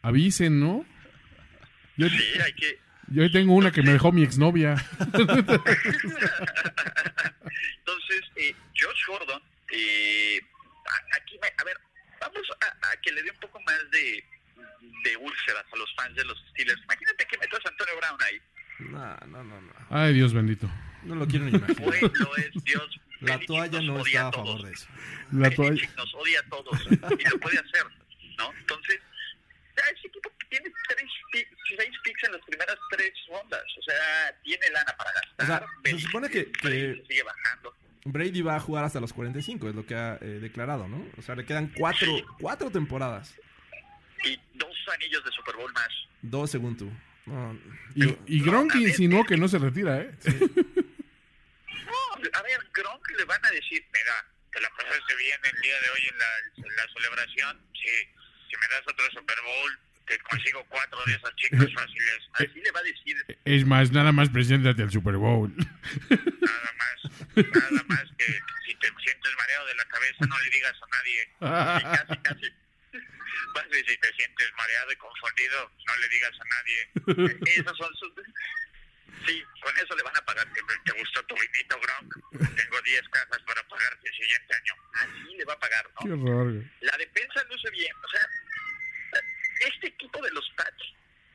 [0.00, 0.86] Avisen, ¿no?
[1.96, 2.78] Yo, Sí, hay que...
[3.08, 4.74] yo ahí tengo una que me dejó mi exnovia.
[7.78, 9.42] Entonces, eh, Josh Gordon,
[9.72, 10.40] eh,
[10.86, 11.78] a- aquí, me- a ver,
[12.20, 14.24] vamos a, a que le dé un poco más de,
[15.04, 16.82] de úlceras a los fans de los Steelers.
[16.84, 18.40] Imagínate que metas a Antonio Brown ahí.
[18.78, 19.72] No, no, no, no.
[19.90, 20.70] Ay, Dios bendito.
[21.02, 21.76] No lo quiero ni imaginar.
[21.84, 23.00] Fue, lo es, Dios.
[23.20, 24.86] La toalla no está a favor de eso.
[25.32, 25.88] La toalla.
[25.96, 26.96] Nos odia a todos y
[27.30, 27.84] lo puede hacer,
[28.36, 28.52] ¿no?
[28.58, 29.00] Entonces,
[29.76, 34.34] ya ese equipo tiene tres pi- seis picks en las primeras tres rondas, o sea,
[34.44, 35.35] tiene lana para gastar.
[35.46, 37.74] O sea, se supone que- sigue bajando.
[38.04, 41.04] Brady va a jugar hasta los 45, es lo que ha eh, declarado, ¿no?
[41.18, 43.34] O sea, le quedan cuatro, cuatro temporadas.
[44.24, 45.88] y dos anillos de Super Bowl más.
[46.22, 46.90] Dos según tú.
[47.26, 47.58] No,
[47.96, 50.14] Y, y Gronk insinuó que no se retira, ¿eh?
[51.86, 54.14] No, a ver, Gronk le van a decir, mira,
[54.52, 57.60] te la pasaste bien el día de hoy en la, en la celebración.
[57.74, 57.88] Si,
[58.50, 62.18] si me das otro Super Bowl, te consigo cuatro de esas chicas fáciles.
[62.34, 65.52] Así le va a decir Es más, nada más preséntate al Super Bowl.
[65.56, 68.24] nada más, nada más que
[68.66, 72.06] si te sientes mareado de la cabeza no le digas a nadie.
[72.06, 72.52] Casi, casi.
[73.70, 77.40] Decir, si te sientes mareado y confundido, no le digas a nadie.
[77.56, 78.12] Esos son sus...
[79.26, 80.46] Sí, con eso le van a pagar.
[80.52, 82.14] ¿Te, gustó tu vinito, Gronk?
[82.54, 84.74] Tengo 10 cajas para pagarte el siguiente año.
[84.94, 86.14] Así le va a pagar, Qué ¿no?
[86.22, 86.52] horror.
[86.52, 86.70] güey.
[86.82, 87.92] La defensa luce bien.
[88.04, 88.20] O sea,
[89.60, 90.82] este equipo de los Pats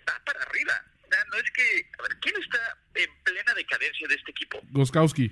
[0.07, 0.73] va para arriba.
[1.03, 1.89] O sea, no es que...
[1.99, 4.59] A ver, ¿quién está en plena decadencia de este equipo?
[4.71, 5.31] Goskowski.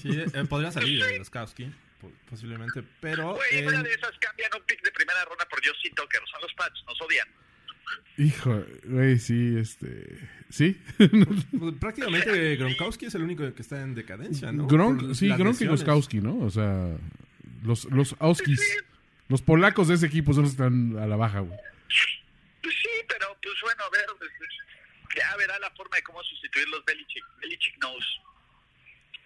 [0.00, 1.70] sí, eh, podría salir de Laskowski,
[2.00, 3.34] po- posiblemente, pero...
[3.34, 6.20] Güey, eh, una de esas cambian un pick de primera ronda por Justin Tucker.
[6.30, 7.28] Son los Pats, nos odian.
[8.16, 10.18] Hijo, güey, sí, este.
[10.50, 10.80] ¿Sí?
[10.98, 14.66] pues, prácticamente Gronkowski es el único que está en decadencia, ¿no?
[14.66, 15.66] Gronk, sí, Gronk y.
[15.66, 16.38] Goskowski, ¿no?
[16.38, 16.96] O sea,
[17.62, 18.60] los, los Auskis.
[19.32, 21.58] Los polacos de ese equipo son los que están a la baja, güey.
[22.60, 24.30] Pues sí, pero pues bueno, a ver, pues,
[25.16, 27.24] ya verá la forma de cómo sustituir los Belichick.
[27.40, 28.20] Belichick knows.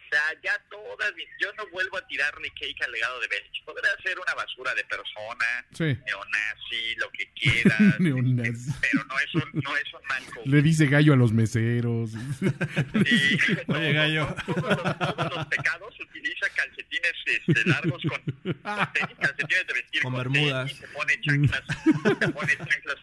[0.07, 3.65] O sea, ya todas, mis- yo no vuelvo a tirarle cake al legado de Belichick.
[3.65, 5.85] Podrá ser una basura de persona, Sí.
[6.07, 7.81] neonazi, lo que quieras.
[8.01, 8.71] Neonazi.
[8.81, 10.43] Pero no es un, no es un manco.
[10.45, 12.11] Le dice gallo a los meseros.
[12.13, 14.35] Sí, Oye, gallo.
[14.47, 20.03] Todos, los, todos los pecados utiliza calcetines este, largos con, con tenis, calcetines de vestir
[20.03, 20.67] Con con, bermudas.
[20.69, 21.63] tenis, se pone chanclas,
[22.21, 22.97] se pone chanclas,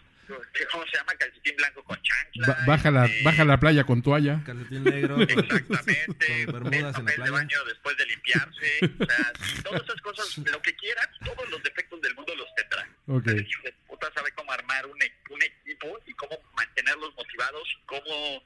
[0.71, 1.13] ¿cómo se llama?
[1.17, 2.47] Calcetín blanco con chanclas.
[2.47, 4.41] Ba- baja, la, este, baja la playa con toalla.
[4.45, 5.21] Calcetín negro.
[5.21, 7.31] Exactamente, Con bermudas en la papel de playa.
[7.31, 12.01] baño después de limpiarse, o sea, todas esas cosas, lo que quieran, todos los defectos
[12.01, 12.87] del mundo los tendrá.
[13.07, 13.27] Ok.
[13.27, 17.67] El hijo de puta sabe cómo armar un, e- un equipo y cómo mantenerlos motivados,
[17.85, 18.43] cómo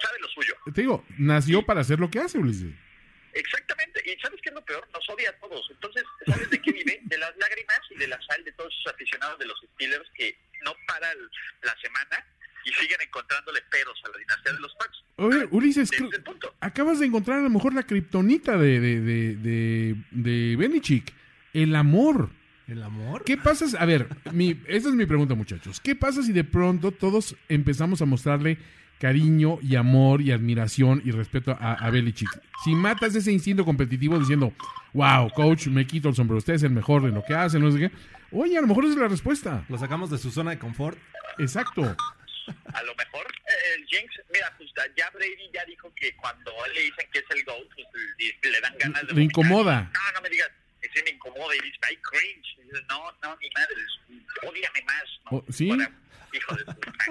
[0.00, 0.54] sabe lo suyo.
[0.74, 2.72] Te digo, nació para hacer lo que hace, Ulises.
[3.34, 4.86] Exactamente, y ¿sabes qué es lo peor?
[4.92, 5.66] Nos odia a todos.
[5.70, 7.00] Entonces, ¿sabes de qué vive?
[7.04, 10.38] De las lágrimas y de la sal de todos esos aficionados de los Steelers que
[10.64, 11.16] no paran
[11.62, 12.24] la semana
[12.64, 15.04] y siguen encontrándole peros a la dinastía de los Pats.
[15.16, 16.54] Oye, Ulises, Ese creo- es el punto.
[16.60, 21.12] acabas de encontrar a lo mejor la kriptonita de, de, de, de, de Belichick.
[21.52, 22.30] El amor.
[22.68, 23.24] ¿El amor?
[23.24, 23.66] ¿Qué pasa?
[23.68, 25.80] si- A ver, mi, esa es mi pregunta, muchachos.
[25.80, 28.56] ¿Qué pasa si de pronto todos empezamos a mostrarle
[28.98, 32.30] cariño y amor y admiración y respeto a, a Belichick?
[32.64, 34.54] Si matas ese instinto competitivo diciendo,
[34.92, 37.70] wow, coach, me quito el sombrero, usted es el mejor de lo que hace, no
[37.72, 37.90] sé qué.
[38.32, 39.64] Oye, a lo mejor esa es la respuesta.
[39.68, 40.98] Lo sacamos de su zona de confort.
[41.38, 41.82] Exacto.
[42.74, 46.80] A lo mejor eh, el Jinx, mira, pues ya Brady ya dijo que cuando le
[46.82, 47.86] dicen que es el GOAT, pues
[48.42, 49.12] le, le dan ganas de...
[49.14, 49.90] Le incomoda.
[49.94, 50.48] No, no me digas,
[50.80, 52.58] ese me incomoda y dice, ay, cringe.
[52.58, 53.76] Y no, no, ni madre,
[54.48, 55.04] odiame más.
[55.30, 55.38] ¿no?
[55.38, 55.68] Oh, ¿sí?
[55.68, 55.90] Para-
[56.32, 57.04] hijo de puta.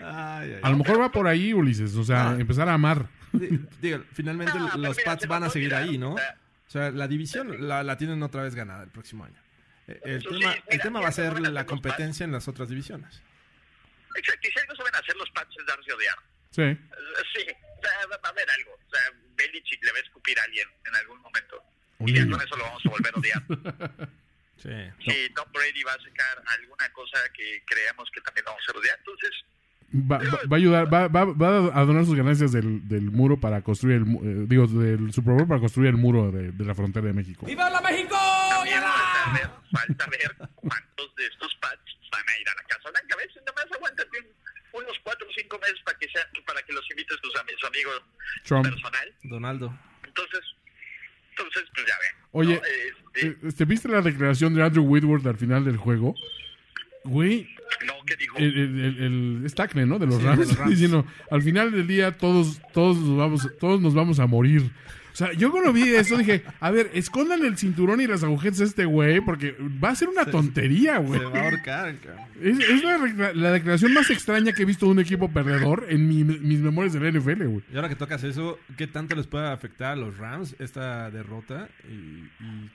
[0.00, 1.94] Ay, ay, A lo mejor va por ahí, Ulises.
[1.96, 2.40] O sea, No.
[2.40, 3.08] empezar a amar.
[3.32, 6.14] Di- Diga, finalmente No, los mira, Pats van a seguir ahí, ¿no?
[6.14, 6.36] o sea,
[6.66, 9.40] O sea, la división la, la tienen otra vez ganada el próximo año.
[9.86, 12.48] Eh, El Eso tema, sí, el mira, tema va a ser la competencia en las
[12.48, 13.20] otras divisiones.
[14.16, 16.18] Exacto, y si algo saben hacer los Pats es darse a odiar.
[16.50, 16.62] Sí.
[16.62, 16.78] Eh,
[17.34, 18.72] Sí, o sea, va a haber algo.
[18.72, 19.00] O sea,
[19.36, 21.62] Belichick le va a escupir a alguien en algún momento.
[21.98, 23.42] Un y ya con eso lo vamos a volver a odiar.
[24.56, 24.70] Sí.
[25.04, 28.96] Si Tom Brady va a sacar alguna cosa que creamos que también vamos a odiar,
[28.98, 29.30] entonces
[29.92, 33.38] Va, va- va a ayudar, va, va- va a donar sus ganancias del, del muro
[33.38, 36.64] para construir el, mu- eh, digo, del Super Bowl para construir el muro de, de
[36.64, 37.46] la frontera de México.
[37.46, 42.90] también falta ver, falta ver cuántos de estos Pats van a ir a la Casa
[42.90, 43.14] Blanca.
[43.14, 46.60] A veces nada más aguántate un- unos cuatro o cinco meses para que sean, para
[46.62, 47.90] que los invites tus ami- su amigo
[48.44, 48.64] Trump.
[48.64, 49.14] personal.
[49.22, 49.78] Donaldo.
[50.04, 50.40] Entonces,
[51.30, 52.24] entonces pues ya ven.
[52.32, 52.62] Oye, ¿no?
[52.64, 56.16] Este, Eh, este, ¿Viste la declaración de Andrew Whitworth al final del juego?
[57.04, 57.48] Güey,
[57.86, 58.38] no, ¿qué dijo?
[58.38, 58.80] el, el,
[59.80, 59.98] el, ¿no?
[59.98, 60.38] De los Sí, de Rams.
[60.48, 60.70] los Rams.
[60.70, 64.70] Diciendo, al final del día todos, todos, nos vamos, todos nos vamos a morir.
[65.12, 68.60] O sea, yo cuando vi eso dije, a ver, escondan el cinturón y las agujetas
[68.62, 71.20] a este güey porque va a ser una tontería, güey.
[71.20, 72.24] Se va a ahorcar, cabrón.
[72.42, 76.08] Es, es la, la declaración más extraña que he visto de un equipo perdedor en
[76.08, 77.62] mi- mis memorias del NFL, güey.
[77.72, 81.68] Y ahora que tocas eso, ¿qué tanto les puede afectar a los Rams esta derrota?
[81.88, 81.92] Y,
[82.44, 82.70] y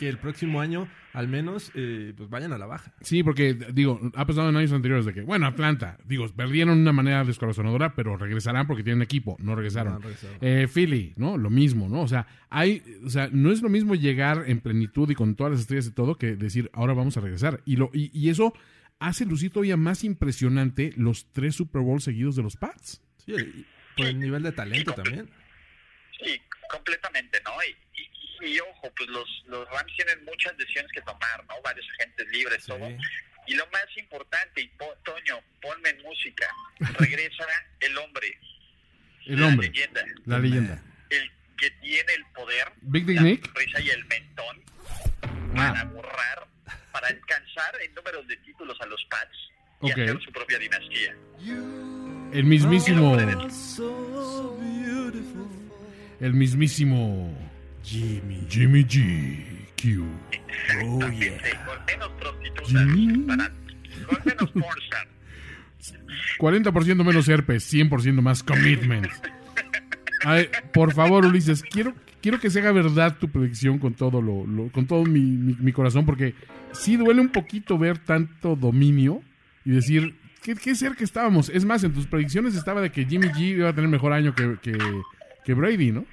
[0.00, 2.94] que el próximo año, al menos, eh, pues vayan a la baja.
[3.02, 6.80] Sí, porque, digo, ha pasado en años anteriores de que, bueno, Atlanta, digo, perdieron de
[6.80, 10.00] una manera descorazonadora, pero regresarán porque tienen equipo, no regresaron.
[10.00, 10.08] No.
[10.40, 11.36] Eh, Philly, ¿no?
[11.36, 12.00] Lo mismo, ¿no?
[12.00, 15.50] O sea, hay, o sea, no es lo mismo llegar en plenitud y con todas
[15.50, 17.60] las estrellas y todo que decir, ahora vamos a regresar.
[17.66, 18.54] Y, lo, y, y eso
[19.00, 23.02] hace lucir todavía más impresionante los tres Super Bowls seguidos de los Pats.
[23.18, 23.66] Sí,
[23.98, 25.28] por el nivel de talento también.
[26.22, 26.40] Sí,
[26.70, 27.50] completamente, ¿no?
[27.68, 27.89] Y,
[28.40, 31.54] y, ojo, pues los, los Rams tienen muchas decisiones que tomar, ¿no?
[31.62, 32.68] Varios agentes libres, Sí.
[32.72, 32.88] todo.
[33.46, 36.46] Y lo más importante, y po- Toño, ponme música,
[36.98, 37.44] regresa
[37.80, 38.38] el hombre,
[39.26, 40.82] El la hombre, leyenda, la leyenda.
[41.10, 43.44] el que tiene el poder, Big la Nick.
[43.46, 44.62] sonrisa y el mentón
[45.54, 46.46] para Ah, borrar,
[46.92, 49.36] para alcanzar en números de títulos a los Pats
[49.82, 49.98] y Ok.
[49.98, 51.14] hacer su propia dinastía.
[52.32, 53.16] el mismísimo,
[56.20, 57.49] el mismísimo
[57.82, 58.46] Jimmy.
[58.48, 59.36] Jimmy G.
[59.80, 60.04] Q.
[60.84, 63.18] Oh, menos prostitutas, Jimmy.
[63.26, 63.50] para-
[64.06, 65.08] con menos pornstar.
[66.38, 69.06] 40% menos herpes, 100% más commitment.
[70.24, 74.46] Ay, por favor, Ulises, quiero, quiero que se haga verdad tu predicción con todo lo,
[74.46, 76.34] lo- con todo mi, mi- mi corazón, porque
[76.72, 79.22] sí duele un poquito ver tanto dominio
[79.64, 81.48] y decir qué, qué cerca estábamos.
[81.48, 84.34] Es más, en tus predicciones estaba de que Jimmy G iba a tener mejor año
[84.34, 84.76] que, que,
[85.44, 86.04] que Brady, ¿no?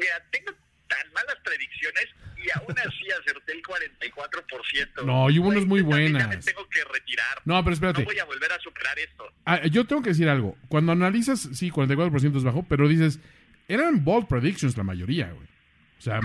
[0.00, 0.52] Mira, tengo
[0.88, 5.04] tan malas predicciones y aún así acerté el 44%.
[5.06, 6.44] No, y hubo unas muy Güey, ya me buenas.
[6.44, 7.36] tengo que retirar.
[7.44, 8.04] No, pero No espérate.
[8.04, 9.24] voy a volver a superar esto.
[9.44, 10.56] Ah, yo tengo que decir algo.
[10.68, 13.20] Cuando analizas, sí, 44% es bajo, pero dices,
[13.68, 15.46] eran bold predictions la mayoría, güey.
[15.98, 16.18] O sea,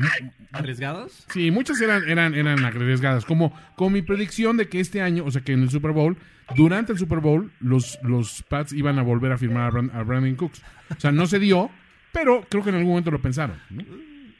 [0.53, 1.25] ¿Arriesgados?
[1.33, 3.25] Sí, muchas eran, eran, eran arriesgadas.
[3.25, 6.17] Como, como mi predicción de que este año, o sea, que en el Super Bowl,
[6.55, 10.03] durante el Super Bowl, los, los Pats iban a volver a firmar a, Brand- a
[10.03, 10.61] Brandon Cooks.
[10.95, 11.69] O sea, no se dio,
[12.15, 13.61] pero creo que en algún momento lo pensaron.
[13.69, 13.83] ¿no?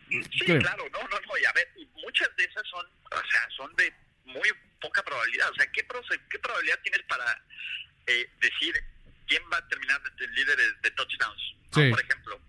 [0.10, 0.62] Sí, Creo.
[0.62, 1.38] claro, no, no, no.
[1.38, 1.68] Y a ver,
[2.02, 4.50] muchas de esas son, o sea, son de muy
[4.80, 5.52] poca probabilidad.
[5.52, 5.86] O sea, ¿qué,
[6.30, 7.26] qué probabilidad tienes para
[8.08, 8.74] eh, decir
[9.28, 11.56] quién va a terminar de, de líder de, touchdowns?
[11.76, 11.84] ¿no?
[11.84, 11.90] Sí.
[11.90, 12.40] Por ejemplo.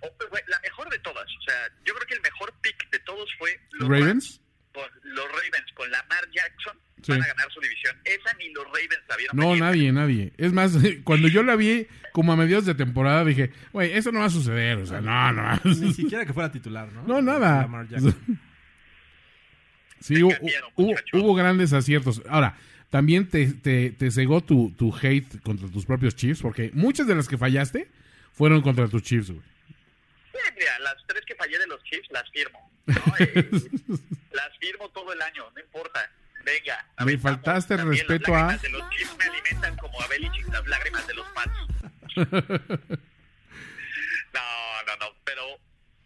[0.00, 0.10] O,
[0.48, 1.26] la mejor de todas.
[1.26, 4.40] O sea, yo creo que el mejor pick de todos fue los Ravens.
[4.72, 7.10] con los Ravens con Lamar Jackson Sí.
[7.10, 8.00] van a ganar su división.
[8.04, 9.60] Esa ni los Ravens la vieron No, venir.
[9.62, 10.32] nadie, nadie.
[10.38, 10.72] Es más,
[11.04, 14.30] cuando yo la vi como a mediados de temporada, dije, güey, eso no va a
[14.30, 14.78] suceder.
[14.78, 15.60] O sea, no, no.
[15.64, 17.02] Ni siquiera que fuera titular, ¿no?
[17.04, 17.68] No, nada.
[20.00, 20.32] Sí, hubo,
[21.12, 22.22] hubo- grandes aciertos.
[22.28, 22.56] Ahora,
[22.90, 27.14] también te, te, te cegó tu, tu hate contra tus propios Chiefs, porque muchas de
[27.14, 27.88] las que fallaste
[28.32, 29.42] fueron contra tus Chiefs, güey.
[30.32, 32.58] Sí, mira, las tres que fallé de los Chiefs las firmo.
[32.86, 32.94] ¿no?
[33.20, 33.48] Eh,
[34.32, 36.00] las firmo todo el año, no importa.
[36.44, 36.84] Venga.
[36.98, 37.22] Me aventamos.
[37.22, 40.66] faltaste el respeto las a- lágrimas de los Chiefs me alimentan como a Belichick las
[40.66, 41.52] lágrimas de los Pats.
[44.34, 44.40] No,
[44.86, 45.12] no, no.
[45.24, 45.42] Pero,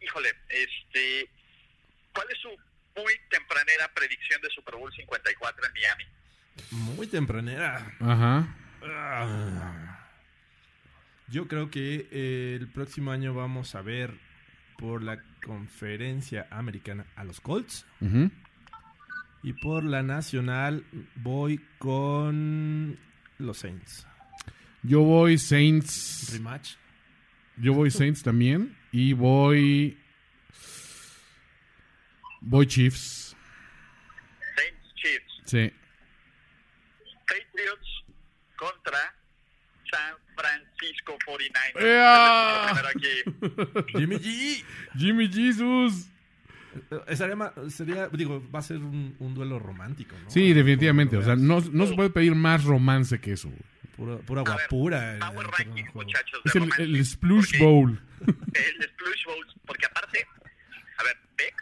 [0.01, 1.29] híjole, este...
[2.13, 2.49] ¿Cuál es su
[3.01, 6.05] muy tempranera predicción de Super Bowl 54 en Miami?
[6.71, 7.93] Muy tempranera.
[8.01, 8.57] Ajá.
[8.83, 10.09] Ah.
[11.29, 14.15] Yo creo que eh, el próximo año vamos a ver
[14.79, 17.85] por la conferencia americana a los Colts.
[18.01, 18.31] Ujú.
[19.43, 20.85] Y por la nacional
[21.17, 22.99] voy con
[23.39, 24.07] los Saints.
[24.83, 26.31] Yo voy Saints.
[26.33, 26.75] Rematch.
[27.57, 28.77] Yo voy Saints también.
[28.93, 29.99] Y voy.
[32.41, 33.37] Voy Chiefs.
[34.57, 35.43] Saints Chiefs.
[35.45, 35.73] Sí.
[37.27, 38.05] Patriots
[38.57, 39.15] contra
[39.91, 40.67] San Francisco.
[40.77, 41.81] Francisco 49.
[41.81, 42.67] ¡Ea!
[42.67, 43.93] Primero aquí.
[43.99, 44.65] Jimmy G.
[44.97, 46.09] Jimmy Jesus.
[47.09, 50.31] Eh, Sería, sería, digo, va a ser un, un duelo romántico, ¿no?
[50.31, 51.17] Sí, definitivamente.
[51.17, 53.49] O sea, no no, se puede pedir más romance que eso.
[53.49, 53.61] güey.
[53.97, 55.17] Pura, pura guapura.
[55.21, 56.41] Power el Ranking, muchachos.
[56.45, 56.83] Es de el, romance.
[56.83, 58.01] el Splush Bowl.
[58.27, 60.27] El Splush Bowls, porque aparte,
[60.99, 61.55] a ver, Bex,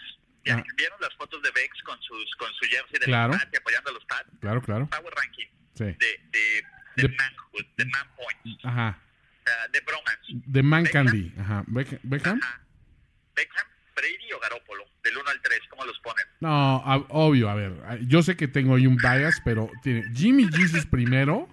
[0.45, 0.65] ¿ya Ah.
[0.77, 3.33] ¿vieron las fotos de Bex con, sus, con su jersey de Claro.
[3.35, 4.31] los Pats apoyando a los Pats?
[4.41, 4.87] Claro, claro.
[4.91, 5.85] Power Ranking Sí.
[5.85, 6.65] de, de,
[6.97, 8.99] de, De- manhood, de man points, Ajá.
[9.45, 10.33] sea, de bromance.
[10.47, 11.07] De Man Beckham.
[11.07, 11.33] Candy.
[11.39, 11.65] Ajá.
[11.69, 12.41] Beck- ¿Beckham?
[12.43, 12.61] Ajá.
[13.37, 16.25] Beckham, Brady o Garópolo, del 1 al 3, ¿cómo los ponen?
[16.45, 17.73] No, a- obvio, a ver.
[18.07, 21.49] Yo sé que tengo ahí un bias, pero tiene Jimmy Jesus primero.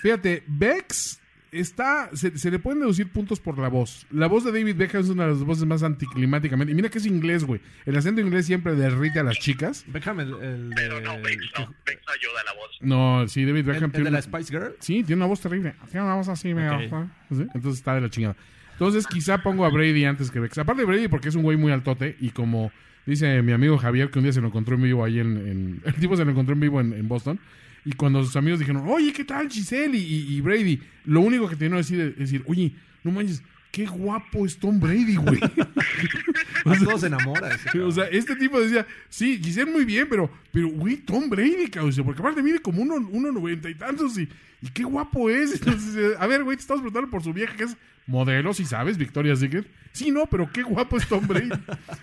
[0.00, 1.20] Fíjate, Bex
[1.52, 2.08] está.
[2.14, 4.06] Se, se le pueden deducir puntos por la voz.
[4.10, 6.72] La voz de David Beckham es una de las voces más anticlimáticamente.
[6.72, 7.60] Y mira que es inglés, güey.
[7.84, 9.84] El acento inglés siempre derrite a las chicas.
[9.88, 12.78] Beckham, el, el de, Pero no, Bex no, Bex ayuda a la voz.
[12.80, 14.76] No, sí, David Beckham el tiene de la Spice Girl.
[14.78, 15.74] Sí, tiene una voz terrible.
[15.90, 16.76] Tiene una voz así, mega.
[16.76, 17.08] Ok.
[17.30, 17.42] ¿sí?
[17.54, 18.36] Entonces está de la chingada.
[18.72, 20.58] Entonces quizá pongo a Brady antes que Bex.
[20.58, 22.72] Aparte de Brady porque es un güey muy altote y como
[23.06, 25.36] dice mi amigo Javier que un día se lo encontró en vivo ahí en...
[25.36, 27.38] en- el tipo se lo encontró en vivo en, en Boston
[27.84, 30.80] y cuando sus amigos dijeron, oye, ¿qué tal Giselle y, y- y Brady?
[31.04, 34.80] Lo único que tenía que decir es decir, oye, no manches, qué guapo es Tom
[34.80, 35.38] Brady, güey.
[36.64, 37.54] A todos se enamora.
[37.54, 41.68] ese o sea, este tipo decía, sí, Giselle muy bien, pero, pero, güey, Tom Brady,
[41.70, 44.28] cabrón, porque aparte mide como uno, uno noventa y tantos y,
[44.64, 45.52] y qué guapo es.
[45.60, 48.64] Entonces, eh, a ver, güey, te estamos preguntando por su vieja que es modelo, si
[48.64, 49.66] sabes, Victoria's Secret.
[49.92, 51.50] Sí, no, pero qué guapo es Tom Brady.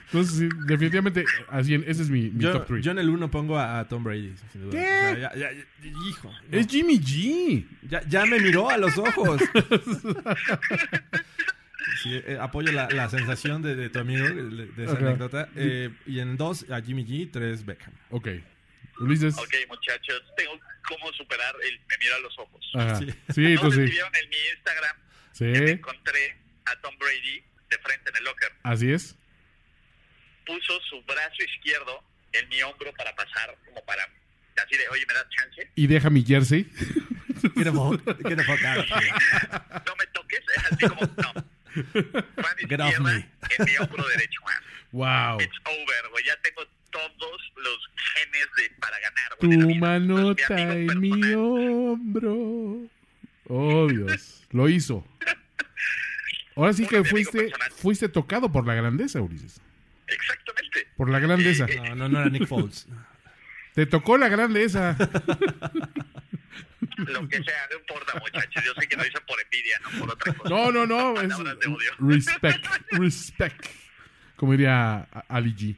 [0.06, 2.86] Entonces, sí, definitivamente, así, ese es mi, mi yo, top 3.
[2.86, 4.34] yo en el 1 pongo a, a Tom Brady.
[4.52, 4.72] sin duda.
[4.72, 4.78] ¿Qué?
[4.80, 6.32] O sea, ya, ya- ya- hijo.
[6.50, 6.58] no.
[6.58, 7.66] Es Jimmy G.
[7.90, 9.42] Ya, ya me miró a los ojos.
[12.04, 15.50] Sí, eh, apoyo la, la sensación de, de tu amigo, de, de esa anécdota.
[15.56, 17.94] Eh, y en 2 a Jimmy G, 3 Beckham.
[18.10, 18.28] Ok.
[19.02, 19.38] Ulises.
[19.38, 22.72] Ok, muchachos, tengo cómo superar el me mira a los ojos.
[22.76, 22.96] Ajá.
[22.98, 23.06] Sí.
[23.34, 23.82] Sí, si sí.
[23.82, 24.96] vieron en mi Instagram
[25.38, 28.52] que Sí, encontré a Tom Brady de frente en el locker.
[28.64, 29.16] así es.
[30.46, 34.04] Puso su brazo izquierdo en mi hombro para pasar, como para,
[34.64, 35.72] así de, oye, ¿me das chance?
[35.76, 36.70] Y deja mi jersey.
[37.56, 37.72] Here.
[37.72, 37.92] No
[39.98, 40.42] me toques,
[40.72, 41.34] así como, no.
[41.34, 43.14] Mano izquierda me.
[43.14, 44.64] en mi hombro derecho, man.
[44.92, 45.42] Wow.
[45.42, 46.26] It's over, güey.
[46.26, 47.78] Ya tengo todos los
[48.14, 49.20] genes de, para ganar, güey.
[49.20, 52.88] de la Tu manota mi amigo en mi hombro.
[53.48, 54.46] Oh, Dios.
[54.52, 55.06] Lo hizo.
[56.56, 59.60] Ahora sí que fuiste, fuiste tocado por la grandeza, Ulises.
[60.08, 60.88] Exactamente.
[60.98, 61.66] Por la grandeza.
[61.66, 62.88] Eh, No, no, no era Nick Foles.
[63.74, 64.98] Te tocó la grandeza.
[66.98, 68.64] Lo que sea, no importa, muchachos.
[68.66, 70.50] Yo sé que lo dicen por envidia, no por otra cosa.
[70.50, 71.22] No, no, no.
[71.22, 71.92] Es de odio.
[72.00, 72.66] respect.
[72.92, 73.66] Respect.
[74.36, 75.76] Como diría Ali G.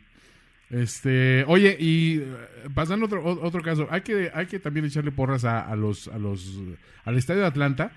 [0.73, 2.25] Este, oye, y eh,
[2.73, 6.17] pasando otro, otro caso, hay que, hay que también echarle porras a, a los, a
[6.17, 6.59] los,
[7.05, 7.91] al estadio de Atlanta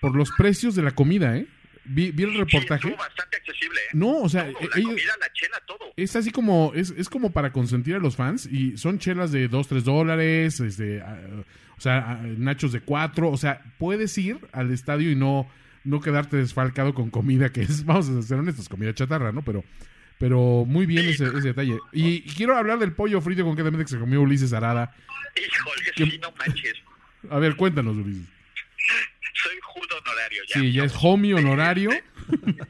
[0.00, 1.46] por los precios de la comida, ¿eh?
[1.84, 2.88] Vi, vi el Sí, reportaje.
[2.88, 3.88] estuvo bastante accesible, ¿eh?
[3.94, 5.78] No, o sea, Todo, eh, la ellos- comida, la chela, todo.
[5.96, 9.48] es así como, es, es como para consentir a los fans y son chelas de
[9.48, 15.10] 2, 3 dólares, este, o sea, nachos de 4, o sea, puedes ir al estadio
[15.10, 15.50] y no,
[15.82, 19.42] no quedarte desfalcado con comida que es, vamos a ser honestos, comida chatarra, ¿no?
[19.42, 19.64] Pero,
[20.20, 21.78] pero muy bien ese, ese detalle.
[21.92, 24.94] Y, y quiero hablar del pollo frito concretamente que se comió Ulises Arada.
[25.34, 26.74] Híjole, ¿Qué- sí, no manches.
[27.30, 28.28] A ver, cuéntanos, Ulises.
[29.34, 30.60] Soy judo honorario ya.
[30.60, 31.90] Sí, ya es homie honorario.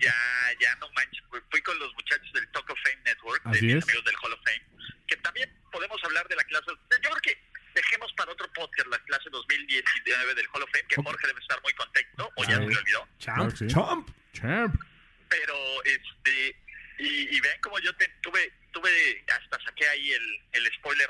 [0.00, 0.14] Ya,
[0.58, 1.22] ya no manches.
[1.50, 3.88] Fui- con los muchachos del Talk of Fame Network, Así de mis es.
[3.90, 4.62] amigos del Hall of Fame,
[5.06, 6.64] que también podemos hablar de la clase.
[6.70, 7.36] Yo creo que
[7.74, 10.96] dejemos para otro podcast la clase 2019 del Hall of Fame, que.
[11.02, 13.08] Jorge debe estar muy contento, o ya se le olvidó.
[13.18, 14.08] Champ, que champ.
[14.32, 14.74] Champ.
[15.28, 16.56] Pero, este,
[17.00, 21.08] y, y ven como yo te- tuve, tuve, hasta saqué ahí el, el spoiler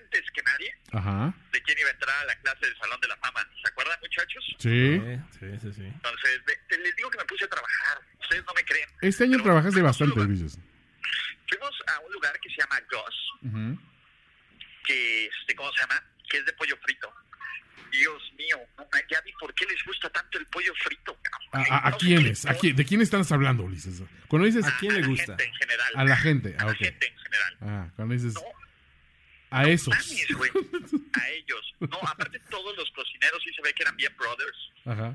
[0.00, 1.34] antes que nadie Ajá.
[1.52, 3.48] de quién iba a entrar a la clase del Salón de la Fama.
[3.62, 4.44] ¿Se acuerdan, muchachos?
[4.58, 5.00] Sí.
[5.38, 5.82] Sí, sí, sí.
[5.84, 6.40] Entonces,
[6.82, 8.00] les digo que me puse a trabajar.
[8.20, 8.88] Ustedes no me creen.
[9.02, 10.58] Este año trabajaste bastante, Ulises.
[11.48, 12.80] Fuimos a un lugar que se llama
[13.42, 13.78] Ujú.
[14.84, 16.02] que, este, ¿cómo se llama?
[16.28, 17.12] Que es de pollo frito.
[17.92, 21.16] Dios mío, no, ma- ya vi por qué les gusta tanto el pollo frito.
[21.22, 21.45] cabrón.
[21.56, 22.46] ¿A, a- a No quiénes?
[22.46, 24.02] ¿A quién- ¿De quién estás hablando, Ulises?
[24.28, 25.36] Cuando dices ¿A quién le la gusta?
[25.36, 25.92] gente en general.
[25.94, 26.56] a la gente.
[26.58, 26.78] A Ah, la ok.
[26.78, 27.56] gente en general.
[27.62, 28.40] Ah, cuando dices No,
[29.50, 29.88] a esos.
[29.94, 30.50] mames, güey.
[31.14, 31.74] A ellos.
[31.80, 34.72] No, aparte todos los cocineros sí se ve que eran bien brothers.
[34.84, 35.14] Ajá.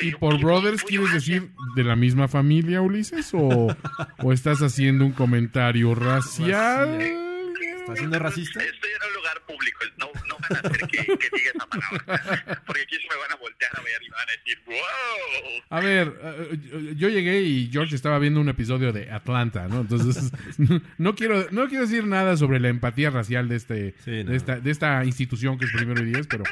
[0.00, 3.30] ¿Y por brothers quieres decir de la misma familia, Ulises?
[3.34, 3.76] ¿O,
[4.18, 7.00] o estás haciendo un comentario racial?
[7.00, 8.62] ¿Está siendo racista?
[8.64, 12.62] Estoy en un lugar público, no, no van a hacer que, que diga palabra.
[12.66, 15.62] Porque aquí se me van a voltear a ver y van a decir, wow.
[15.70, 19.80] A ver, eh, yo llegué y George estaba viendo un episodio de Atlanta, ¿no?
[19.82, 20.32] Entonces,
[20.98, 24.30] no quiero, no quiero decir nada sobre la empatía racial de este, Sí, no.
[24.30, 26.44] de esta, de esta institución que es primero y diez, pero,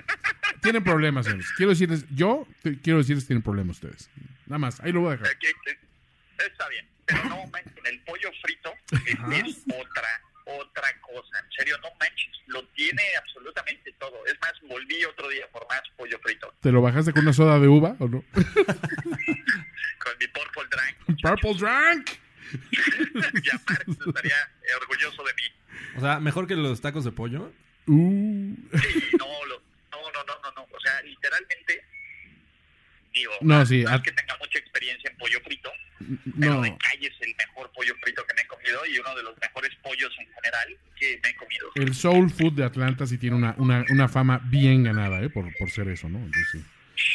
[0.62, 1.46] tienen problemas, señores.
[1.56, 2.46] Quiero decirles, yo
[2.82, 4.10] quiero decirles tienen problemas ustedes.
[4.46, 5.38] Nada más, ahí lo voy a dejar.
[5.38, 5.90] Que- que-
[6.46, 7.42] Está bien, pero no
[7.84, 10.22] el pollo frito es, es otra,
[10.58, 11.38] otra cosa.
[11.44, 14.24] En serio, no manches, lo tiene absolutamente todo.
[14.26, 17.58] Es más, volví otro día por más pollo frito ¿Te lo bajaste con una soda
[17.58, 18.24] de uva o no?
[18.32, 21.20] con mi Purple Drink.
[21.22, 22.10] Purple Drunk.
[23.44, 24.36] ya Marx estaría
[24.80, 25.42] orgulloso de mí.
[25.96, 27.52] O sea, mejor que los tacos de pollo.
[27.86, 30.62] Uh, Sí, no, lo- no, no, no, no, no.
[30.70, 31.84] O sea, literalmente,
[33.12, 35.70] digo, No, sí, no a- es que tenga mucha experiencia en pollo frito,
[36.40, 39.14] pero no, de calle es el mejor pollo frito que me he comido y uno
[39.16, 41.70] de los mejores pollos en general que me he comido.
[41.76, 45.28] el Soul Food de Atlanta sí tiene una, una, una fama bien ganada, ¿eh?
[45.30, 46.18] Por, por ser eso, ¿no?
[46.18, 46.64] Entonces, sí.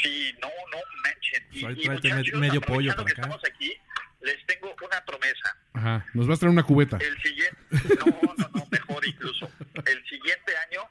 [0.04, 1.46] Sí, no, no manchen.
[1.52, 3.22] Y, muchachos, medio pollo para que acá.
[3.22, 3.72] estamos aquí,
[4.22, 5.58] les tengo una promesa.
[5.74, 6.06] Ajá.
[6.14, 6.98] Nos vas a traer una cubeta.
[6.98, 7.58] El siguiente,
[8.00, 8.06] no,
[8.38, 9.52] no, no, mejor incluso.
[9.86, 10.82] El siguiente año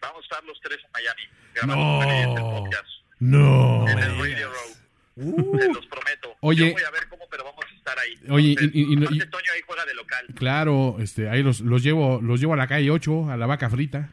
[0.00, 1.22] vamos a estar los tres en Miami
[1.54, 2.58] grabando No.
[2.60, 2.88] podcast
[3.30, 3.88] No.
[3.88, 5.58] en el Radio Row.
[5.58, 6.36] Se los prometo.
[6.40, 6.66] Oye.
[6.68, 8.14] Yo voy a ver cómo, pero vamos a estar ahí.
[8.30, 10.26] Oye, Entonces, y- y- y no- aparte y- Toño ahí juega de local.
[10.34, 13.70] Claro, este, ahí los, los llevo, los llevo a la calle 8, a la vaca
[13.70, 14.08] frita.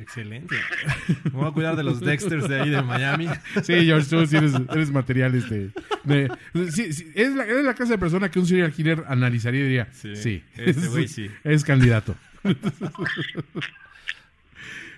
[0.00, 0.56] Excelente.
[1.24, 3.28] Me voy a cuidar de los Dexters de ahí de Miami.
[3.62, 5.70] Sí, George, tú sí eres, eres material, este.
[6.04, 6.30] de-
[6.72, 9.64] sí, sí, es, la, es la clase de persona que un serial killer analizaría y
[9.64, 11.30] diría, sí, Sí, este güey sí.
[11.44, 12.14] es candidato.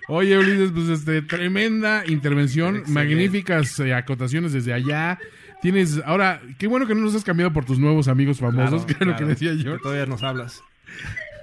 [0.07, 2.91] Oye, Ulises, pues este, tremenda intervención, Excelente.
[2.91, 5.19] magníficas eh, acotaciones desde allá.
[5.61, 8.93] Tienes, ahora, qué bueno que no nos has cambiado por tus nuevos amigos famosos, que
[8.93, 9.27] era lo que claro.
[9.27, 9.73] decía yo.
[9.77, 10.63] Que todavía nos hablas.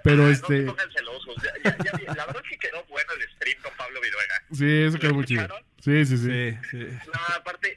[0.02, 1.34] Pero No este, se pongan celosos.
[1.42, 4.34] Ya- ya- ya la verdad es que quedó bueno el stream con Pablo Viruega.
[4.52, 5.46] sí, eso quedó muy chido.
[5.80, 6.24] Sí, sí, sí.
[6.24, 6.78] Sí, sí.
[7.06, 7.76] No, aparte,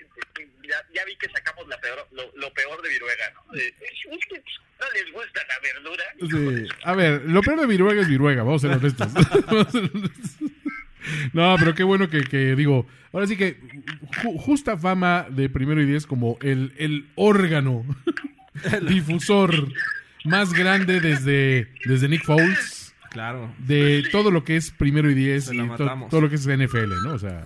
[0.63, 3.55] ya, ya vi que sacamos la peor, lo, lo peor de Viruega, ¿no?
[3.57, 4.37] Eh, Es, es que
[4.79, 6.03] no les gusta la verdura.
[6.65, 6.67] Sí.
[6.83, 9.07] A ver, lo peor de Viruega es Viruega, vamos a ser honestos.
[11.33, 13.59] No, pero qué bueno que, que digo, ahora sí que
[14.23, 17.83] ju- justa fama de primero y diez como el, el órgano
[18.87, 19.67] difusor
[20.23, 23.51] más grande desde, desde Nick Foles, Claro.
[23.59, 26.09] de todo lo que es primero y diez Se y la to- matamos.
[26.09, 27.13] todo lo que es NFL, ¿no?
[27.13, 27.45] O sea,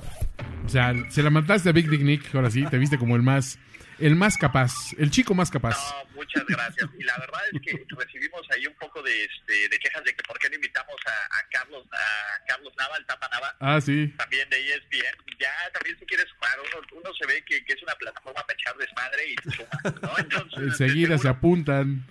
[0.66, 3.22] o sea, se la mataste a Big Dick Nick, ahora sí, te viste como el
[3.22, 3.60] más,
[4.02, 5.78] el más capaz, el chico más capaz.
[6.10, 6.90] No, muchas gracias.
[6.98, 10.24] Y la verdad es que recibimos ahí un poco de, este, de quejas de que
[10.24, 14.14] por qué no invitamos a, a Carlos a Carlos Nava, el Tapa Nava, Ah, sí.
[14.18, 15.16] también de ESPN.
[15.40, 18.54] Ya también si quieres sumar, uno, uno se ve que, que es una plataforma para
[18.54, 20.18] echar desmadre y se suma, ¿no?
[20.18, 22.06] Entonces, Enseguida se apuntan.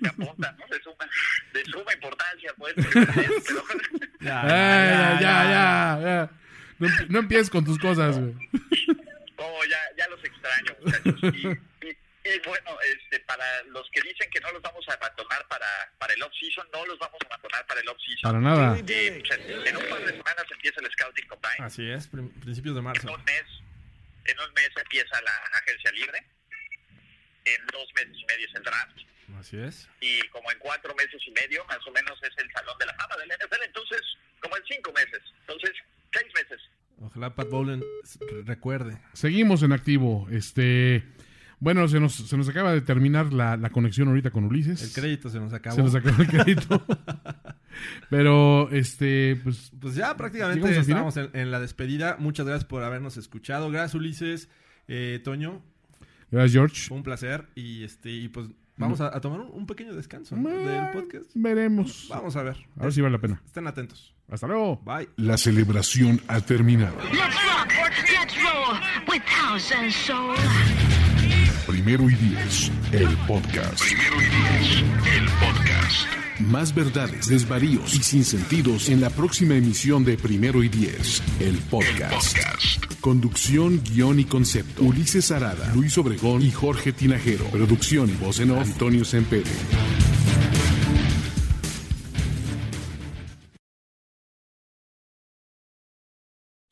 [0.00, 0.66] se apunta, ¿no?
[0.70, 1.08] De suma,
[1.52, 2.74] de suma importancia, pues.
[2.76, 2.94] Pero,
[4.20, 6.30] Ya, ya, ya, ya, ya.
[6.78, 8.34] No, no empieces con tus cosas, güey.
[9.46, 11.34] Oh, ya, ya los extraño, muchachos.
[11.34, 11.48] Y,
[11.86, 11.90] y,
[12.34, 15.66] y bueno, este, para los que dicen que no los vamos a abandonar para,
[15.98, 18.22] para el off-season, no los vamos a abandonar para el off-season.
[18.22, 18.78] Para nada.
[18.78, 21.56] Eh, pues, en, en un par de semanas empieza el Scouting Combine.
[21.60, 23.12] Así es, principios de En marzo.
[23.12, 23.44] un mes,
[24.24, 26.24] en un mes empieza la agencia libre.
[27.44, 28.98] En dos meses y medio es el draft.
[29.38, 29.88] Así es.
[30.00, 32.94] Y como en cuatro meses y medio, más o menos, es el Salón de la
[32.94, 33.62] Fama del NFL.
[33.64, 34.00] Entonces,
[34.40, 35.20] como en cinco meses.
[35.40, 35.72] Entonces,
[36.14, 36.60] seis meses.
[37.00, 37.82] Ojalá Pat Bowlen
[38.44, 38.98] recuerde.
[39.12, 40.26] Seguimos en activo.
[40.30, 41.04] Este.
[41.60, 44.82] Bueno, se nos, se nos acaba de terminar la, la conexión ahorita con Ulises.
[44.82, 45.76] El crédito se nos acabó.
[45.76, 46.84] Se nos acabó el crédito.
[48.10, 49.72] Pero, este, pues.
[49.80, 52.16] Pues ya prácticamente estamos en, en la despedida.
[52.18, 53.70] Muchas gracias por habernos escuchado.
[53.70, 54.48] Gracias, Ulises.
[54.88, 55.62] Eh, Toño,
[56.30, 56.88] Gracias, George.
[56.88, 57.46] fue un placer.
[57.54, 60.50] Y este y pues vamos a, a tomar un, un pequeño descanso ¿no?
[60.50, 61.30] del podcast.
[61.34, 62.08] Veremos.
[62.10, 62.56] Vamos a ver.
[62.76, 63.42] A ver si vale la pena.
[63.46, 64.13] Estén atentos.
[64.30, 64.80] Hasta luego.
[64.84, 65.08] Bye.
[65.16, 66.96] La celebración ha terminado.
[67.12, 67.72] Let's rock,
[68.12, 69.22] let's roll with
[69.76, 70.34] and soul.
[71.66, 73.80] Primero y diez, el podcast.
[73.80, 74.84] Primero y diez,
[75.16, 76.24] el podcast.
[76.40, 82.36] Más verdades, desvaríos y sinsentidos en la próxima emisión de Primero y Diez, el podcast.
[83.00, 84.82] Conducción, guion y concepto.
[84.82, 87.44] Ulises Arada, Luis Obregón y Jorge Tinajero.
[87.46, 89.50] Producción y voz en off, Antonio Sempere.